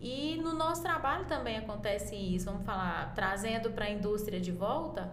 E 0.00 0.36
no 0.40 0.54
nosso 0.54 0.80
trabalho 0.82 1.26
também 1.26 1.58
acontece 1.58 2.14
isso, 2.14 2.46
vamos 2.46 2.64
falar, 2.64 3.12
trazendo 3.12 3.72
para 3.72 3.86
a 3.86 3.90
indústria 3.90 4.40
de 4.40 4.52
volta, 4.52 5.12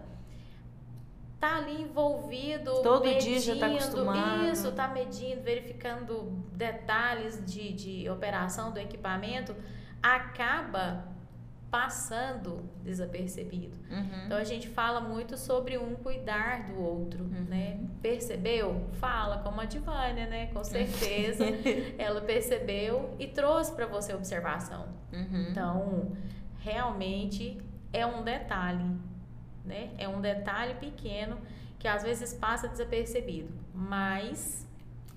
tá 1.46 1.56
ali 1.56 1.82
envolvido, 1.82 2.82
Todo 2.82 3.04
medindo, 3.04 3.24
dia 3.24 3.40
já 3.40 3.56
tá 3.56 3.66
acostumado. 3.66 4.44
Isso, 4.46 4.72
tá 4.72 4.88
medindo, 4.88 5.42
verificando 5.42 6.44
detalhes 6.52 7.42
de, 7.44 7.72
de 7.72 8.08
operação 8.10 8.72
do 8.72 8.78
equipamento, 8.78 9.54
acaba 10.02 11.04
passando 11.70 12.62
desapercebido. 12.82 13.76
Uhum. 13.90 14.24
Então 14.26 14.38
a 14.38 14.44
gente 14.44 14.68
fala 14.68 15.00
muito 15.00 15.36
sobre 15.36 15.76
um 15.76 15.94
cuidar 15.96 16.64
do 16.66 16.80
outro, 16.80 17.24
Uhum. 17.24 17.44
né? 17.48 17.78
Percebeu? 18.00 18.86
Fala, 18.94 19.38
como 19.38 19.60
a 19.60 19.64
Divânia, 19.64 20.26
né? 20.26 20.46
Com 20.52 20.62
certeza 20.64 21.44
ela 21.98 22.20
percebeu 22.20 23.14
e 23.18 23.26
trouxe 23.26 23.72
para 23.72 23.86
você 23.86 24.14
observação. 24.14 24.86
Uhum. 25.12 25.46
Então, 25.50 26.12
realmente 26.60 27.58
é 27.92 28.06
um 28.06 28.22
detalhe, 28.22 28.84
né? 29.66 29.90
É 29.98 30.08
um 30.08 30.20
detalhe 30.20 30.74
pequeno 30.74 31.38
que 31.78 31.86
às 31.88 32.02
vezes 32.02 32.32
passa 32.32 32.68
desapercebido, 32.68 33.52
mas 33.74 34.66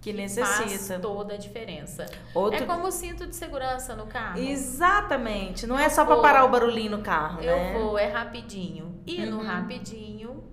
que 0.02 0.14
faz 0.14 0.60
necessita. 0.62 1.00
toda 1.00 1.34
a 1.34 1.38
diferença. 1.38 2.06
Outro... 2.34 2.64
É 2.64 2.66
como 2.66 2.88
o 2.88 2.92
cinto 2.92 3.28
de 3.28 3.36
segurança 3.36 3.96
no 3.96 4.08
carro. 4.08 4.40
Exatamente. 4.40 5.68
Não 5.68 5.78
é 5.78 5.86
Eu 5.86 5.90
só 5.90 6.06
para 6.06 6.22
parar 6.22 6.46
o 6.46 6.50
barulhinho 6.50 6.92
no 6.98 7.02
carro, 7.04 7.42
Eu 7.42 7.56
né? 7.56 7.74
vou, 7.74 7.98
é 7.98 8.08
rapidinho. 8.08 8.98
E 9.06 9.26
no 9.26 9.38
Uhum. 9.40 9.46
rapidinho 9.46 10.44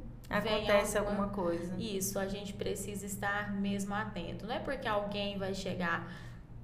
vem 0.42 0.56
Acontece 0.56 0.98
alguma 0.98 1.28
coisa. 1.28 1.74
Isso, 1.78 2.18
a 2.18 2.26
gente 2.26 2.52
precisa 2.54 3.06
estar 3.06 3.52
mesmo 3.52 3.94
atento. 3.94 4.46
Não 4.46 4.54
é 4.54 4.59
porque 4.59 4.88
alguém 4.88 5.38
vai 5.38 5.54
chegar, 5.54 6.11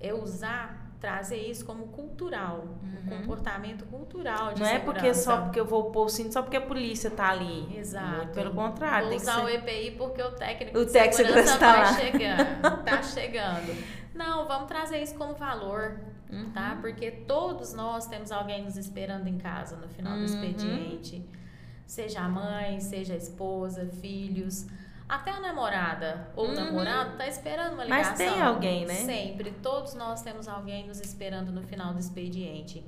é 0.01 0.13
usar, 0.13 0.92
trazer 1.03 1.37
isso 1.37 1.67
como 1.67 1.89
cultural, 1.89 2.65
um 2.83 3.11
Uhum. 3.13 3.19
comportamento 3.19 3.85
cultural 3.87 4.55
de 4.55 4.61
Não 4.61 4.67
é 4.69 4.79
porque 4.79 5.13
só 5.13 5.21
segurança. 5.21 5.43
porque 5.45 5.61
eu 5.61 5.67
vou 5.67 5.91
pôr 5.91 6.05
o 6.07 6.09
cinto, 6.09 6.33
só 6.33 6.41
porque 6.43 6.57
a 6.57 6.61
polícia 6.61 7.11
tá 7.11 7.29
ali. 7.31 7.77
Exato. 7.77 8.17
Muito 8.19 8.33
pelo 8.33 8.55
contrário, 8.55 9.09
Vou 9.09 9.17
usar 9.17 9.43
o 9.45 9.49
ser... 9.49 9.55
EPI 9.57 9.91
porque 9.99 10.23
o 10.23 10.31
técnico 10.31 10.79
O 10.79 10.85
de 10.87 10.93
segurança 10.93 11.17
segurança 11.25 11.59
tá 11.59 11.73
vai 11.73 11.81
lá. 11.83 11.93
chegando. 11.95 12.63
Tá 12.87 13.03
chegando. 13.03 13.85
Não, 14.15 14.47
vamos 14.47 14.69
trazer 14.69 15.03
isso 15.03 15.15
como 15.17 15.35
valor, 15.35 15.99
Uhum. 16.31 16.51
tá? 16.53 16.79
Porque 16.81 17.11
todos 17.11 17.75
nós 17.75 18.07
temos 18.07 18.31
alguém 18.33 18.63
nos 18.65 18.77
esperando 18.77 19.27
em 19.27 19.37
casa 19.39 19.77
no 19.77 19.89
final 19.89 20.13
do 20.13 20.21
Uhum. 20.21 20.25
expediente. 20.25 21.29
Seja 21.87 22.21
a 22.21 22.29
mãe, 22.29 22.79
seja 22.81 23.13
a 23.15 23.17
esposa, 23.17 23.87
filhos. 24.01 24.67
Até 25.15 25.31
a 25.31 25.41
namorada 25.41 26.29
ou 26.35 26.47
o 26.47 26.49
Uhum. 26.49 26.55
namorado 26.55 27.19
tá 27.19 27.27
esperando 27.27 27.75
uma 27.75 27.85
ligação. 27.85 28.13
Mas 28.13 28.19
tem 28.19 28.41
alguém, 28.41 28.87
né? 28.87 28.95
Sempre. 28.95 29.51
Todos 29.63 29.95
nós 29.95 30.23
temos 30.23 30.49
alguém 30.49 30.87
nos 30.87 31.01
esperando 31.01 31.53
no 31.53 31.63
final 31.63 31.93
do 31.93 32.01
expediente. 32.01 32.83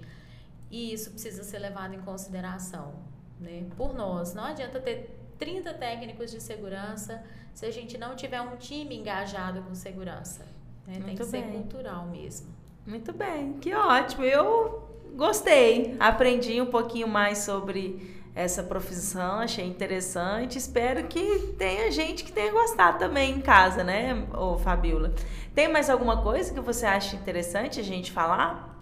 E 0.71 0.93
isso 0.95 1.11
precisa 1.11 1.43
ser 1.45 1.59
levado 1.59 1.95
em 1.95 2.01
consideração, 2.01 2.95
né? 3.39 3.65
Por 3.77 3.95
nós. 3.95 4.33
Não 4.33 4.45
adianta 4.45 4.81
ter 4.81 5.15
30 5.39 5.75
técnicos 5.75 6.31
de 6.31 6.41
segurança 6.41 7.23
se 7.53 7.67
a 7.67 7.71
gente 7.71 7.99
não 7.99 8.17
tiver 8.17 8.41
um 8.41 8.57
time 8.57 8.97
engajado 8.97 9.61
com 9.63 9.75
segurança. 9.75 10.47
né? 10.87 11.01
Tem 11.05 11.15
que 11.15 11.25
ser 11.25 11.43
bem. 11.43 11.53
cultural 11.53 12.07
mesmo. 12.07 12.49
Muito 12.87 13.13
bem, 13.13 13.55
que 13.55 13.75
ótimo. 13.75 14.25
Eu 14.25 14.89
gostei. 15.15 15.95
Aprendi 16.01 16.61
um 16.61 16.67
pouquinho 16.67 17.07
mais 17.09 17.39
sobre 17.39 18.24
essa 18.35 18.63
profissão, 18.63 19.41
achei 19.41 19.67
interessante. 19.67 20.59
Espero 20.59 21.07
que 21.07 21.55
tenha 21.59 21.91
gente 21.91 22.25
que 22.25 22.33
tenha 22.33 22.53
gostado 22.53 22.99
também 22.99 23.33
em 23.33 23.41
casa, 23.41 23.85
né, 23.85 24.27
ô 24.37 24.59
Fabiola? 24.59 25.13
Tem 25.55 25.69
mais 25.69 25.89
alguma 25.89 26.21
coisa 26.23 26.53
que 26.53 26.61
você 26.61 26.85
acha 26.85 27.15
interessante 27.15 27.79
a 27.79 27.85
gente 27.85 28.11
falar? 28.11 28.75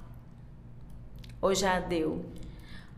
Ou 1.41 1.55
já 1.55 1.79
deu? 1.81 2.25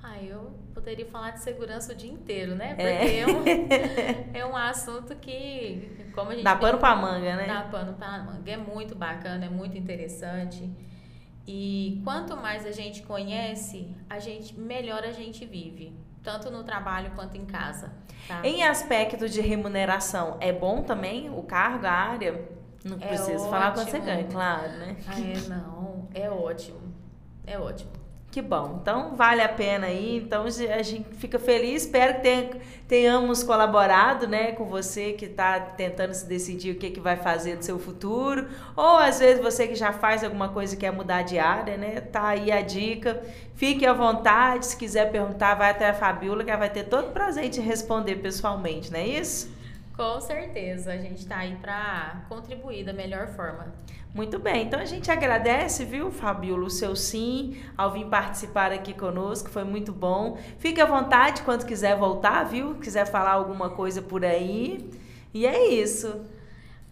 Ah, 0.03 0.23
eu 0.23 0.53
poderia 0.75 1.07
falar 1.07 1.31
de 1.31 1.40
segurança 1.40 1.93
o 1.93 1.97
dia 1.97 2.12
inteiro, 2.12 2.55
né? 2.55 2.75
Porque 2.75 2.83
É. 2.83 3.21
é, 3.21 3.27
um, 3.27 3.43
é 4.35 4.47
um 4.47 4.55
assunto 4.57 5.17
que, 5.17 5.88
como 6.14 6.31
a 6.31 6.35
gente 6.35 6.45
Dá 6.45 6.55
pano 6.55 6.79
pra 6.79 6.95
manga, 6.95 7.37
né? 7.37 7.47
Dá 7.47 7.62
pano 7.62 7.95
pra 7.95 8.19
manga. 8.23 8.51
É 8.51 8.57
muito 8.57 8.95
bacana, 8.95 9.47
é 9.47 9.49
muito 9.49 9.79
interessante. 9.79 10.71
E 11.47 12.01
quanto 12.05 12.37
mais 12.37 12.67
a 12.67 12.71
gente 12.71 13.03
conhece, 13.03 13.88
a 14.09 14.19
gente 14.19 14.59
melhor 14.59 15.03
a 15.05 15.12
gente 15.12 15.45
vive, 15.47 15.93
tanto 16.25 16.51
no 16.51 16.65
trabalho 16.65 17.13
quanto 17.15 17.37
em 17.37 17.45
casa. 17.45 17.93
Tá? 18.27 18.41
Em 18.45 18.65
aspecto 18.65 19.29
de 19.29 19.41
remuneração, 19.43 20.39
é 20.41 20.51
bom 20.53 20.83
também 20.83 21.29
o 21.31 21.43
cargo, 21.43 21.87
a 21.87 21.91
área? 21.93 22.49
Não 22.83 22.97
É 22.97 23.07
precisa 23.09 23.49
falar 23.49 23.73
quanto 23.73 23.91
você 23.91 23.99
ótimo. 23.99 24.13
ganha, 24.13 24.25
claro, 24.25 24.69
né? 24.79 24.97
Ah, 25.07 25.21
é, 25.21 25.49
não, 25.49 26.09
é 26.15 26.31
ótimo. 26.31 26.81
É 27.47 27.59
ótimo. 27.59 27.93
Que 28.35 28.42
bom. 28.42 28.81
Então 28.83 29.14
vale 29.14 29.40
a 29.40 29.49
pena 29.49 29.87
aí. 29.87 30.16
Então 30.16 30.42
a 30.42 30.83
gente 30.83 31.05
fica 31.18 31.38
feliz. 31.38 31.83
Espero 31.85 32.14
que 32.14 32.20
tenha- 32.23 32.51
tenhamos 32.88 33.44
colaborado, 33.44 34.27
né, 34.27 34.51
com 34.51 34.64
você 34.64 35.12
que 35.12 35.27
está 35.27 35.61
tentando 35.61 36.12
se 36.12 36.27
decidir 36.27 36.73
o 36.73 36.75
que, 36.81 36.90
que 36.90 36.99
vai 36.99 37.16
fazer 37.16 37.55
do 37.59 37.64
seu 37.64 37.79
futuro. 37.79 38.49
Ou 38.75 38.99
às 38.99 39.20
vezes 39.20 39.40
você 39.40 39.68
que 39.68 39.77
já 39.77 39.92
faz 39.92 40.25
alguma 40.25 40.49
coisa 40.49 40.75
e 40.75 40.77
quer 40.77 40.90
mudar 40.90 41.23
de 41.23 41.38
área, 41.38 41.77
né? 41.77 42.01
Tá 42.01 42.27
aí 42.27 42.51
a 42.51 42.61
dica. 42.61 43.23
Fique 43.55 43.87
à 43.87 43.92
vontade. 43.92 44.66
Se 44.66 44.77
quiser 44.77 45.12
perguntar, 45.12 45.55
vai 45.55 45.70
até 45.70 45.88
a 45.90 45.94
Fabiola, 45.94 46.42
que 46.42 46.51
ela 46.51 46.59
vai 46.59 46.70
ter 46.70 46.83
todo 46.88 47.12
prazer 47.12 47.49
de 47.49 47.61
responder 47.61 48.16
pessoalmente, 48.16 48.90
não 48.90 48.99
é 48.99 49.07
isso? 49.07 49.49
Com 49.97 50.20
certeza, 50.20 50.90
a 50.92 50.97
gente 50.99 51.18
está 51.18 51.37
aí 51.37 51.55
para 51.62 52.25
contribuir 52.29 52.83
da 52.85 52.92
melhor 52.92 53.29
forma. 53.29 53.73
Muito 54.14 54.38
bem, 54.38 54.66
então 54.66 54.79
a 54.79 54.85
gente 54.85 55.11
agradece, 55.11 55.85
viu, 55.85 56.09
Fabiola, 56.09 56.66
o 56.66 56.70
seu 56.70 56.94
sim 56.94 57.61
ao 57.77 57.90
vir 57.90 58.07
participar 58.07 58.70
aqui 58.70 58.94
conosco, 58.94 59.50
foi 59.50 59.64
muito 59.64 59.92
bom. 59.92 60.38
Fique 60.57 60.81
à 60.81 60.87
vontade 60.87 61.42
quando 61.42 61.66
quiser 61.66 61.96
voltar, 61.96 62.44
viu? 62.44 62.77
Quiser 62.77 63.07
falar 63.07 63.33
alguma 63.33 63.70
coisa 63.70 64.00
por 64.00 64.24
aí. 64.24 64.88
E 65.35 65.44
é 65.44 65.66
isso. 65.66 66.24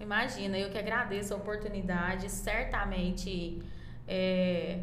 Imagina, 0.00 0.58
eu 0.58 0.68
que 0.68 0.76
agradeço 0.76 1.32
a 1.32 1.37
oportunidade. 1.37 2.28
Certamente, 2.28 3.62
é, 4.08 4.80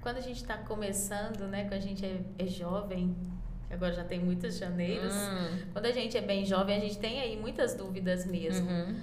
quando 0.00 0.18
a 0.18 0.20
gente 0.20 0.36
está 0.36 0.56
começando, 0.56 1.48
né? 1.48 1.64
Quando 1.64 1.74
a 1.74 1.80
gente 1.80 2.06
é, 2.06 2.20
é 2.38 2.46
jovem, 2.46 3.16
agora 3.68 3.92
já 3.92 4.04
tem 4.04 4.20
muitas 4.20 4.56
janeiras. 4.56 5.12
Hum, 5.14 5.58
Quando 5.72 5.86
a 5.86 5.92
gente 5.92 6.16
é 6.16 6.20
bem 6.20 6.44
jovem, 6.44 6.76
a 6.76 6.80
gente 6.80 6.98
tem 6.98 7.20
aí 7.20 7.36
muitas 7.36 7.74
dúvidas 7.74 8.24
mesmo. 8.24 8.70
uhum. 8.70 8.94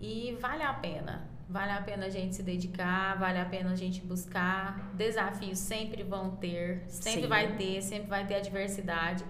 E 0.00 0.34
vale 0.40 0.62
a 0.62 0.72
pena. 0.72 1.28
Vale 1.50 1.72
a 1.72 1.82
pena 1.82 2.06
a 2.06 2.08
gente 2.08 2.36
se 2.36 2.44
dedicar, 2.44 3.18
vale 3.18 3.40
a 3.40 3.44
pena 3.44 3.72
a 3.72 3.74
gente 3.74 4.00
buscar. 4.02 4.92
Desafios 4.94 5.58
sempre 5.58 6.04
vão 6.04 6.30
ter, 6.36 6.84
sempre 6.86 7.22
Sim. 7.22 7.26
vai 7.26 7.56
ter, 7.56 7.82
sempre 7.82 8.08
vai 8.08 8.24
ter 8.24 8.36
adversidade. 8.36 9.24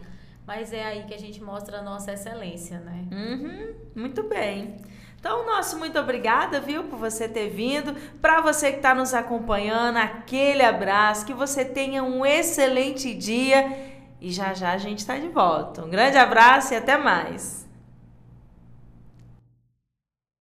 Mas 0.47 0.71
é 0.71 0.85
aí 0.85 1.05
que 1.05 1.15
a 1.15 1.19
gente 1.19 1.43
mostra 1.43 1.79
a 1.79 1.83
nossa 1.83 2.13
excelência, 2.13 2.79
né? 2.81 3.07
Uhum, 3.11 4.03
muito 4.03 4.23
bem. 4.25 4.77
Então, 5.19 5.47
nosso 5.47 5.79
muito 5.79 5.99
obrigada, 5.99 6.61
viu, 6.61 6.85
por 6.85 6.99
você 6.99 7.27
ter 7.27 7.49
vindo. 7.49 7.95
Para 8.21 8.43
você 8.43 8.71
que 8.71 8.79
está 8.79 8.95
nos 8.95 9.15
acompanhando, 9.15 9.97
aquele 9.97 10.63
abraço, 10.63 11.25
que 11.25 11.33
você 11.33 11.65
tenha 11.65 12.03
um 12.03 12.27
excelente 12.27 13.15
dia 13.15 13.97
e 14.21 14.31
já 14.31 14.53
já 14.53 14.73
a 14.73 14.79
gente 14.79 14.99
está 14.99 15.17
de 15.19 15.29
volta. 15.29 15.85
Um 15.85 15.89
grande 15.89 16.19
abraço 16.19 16.75
e 16.75 16.77
até 16.77 16.99
mais. 16.99 17.67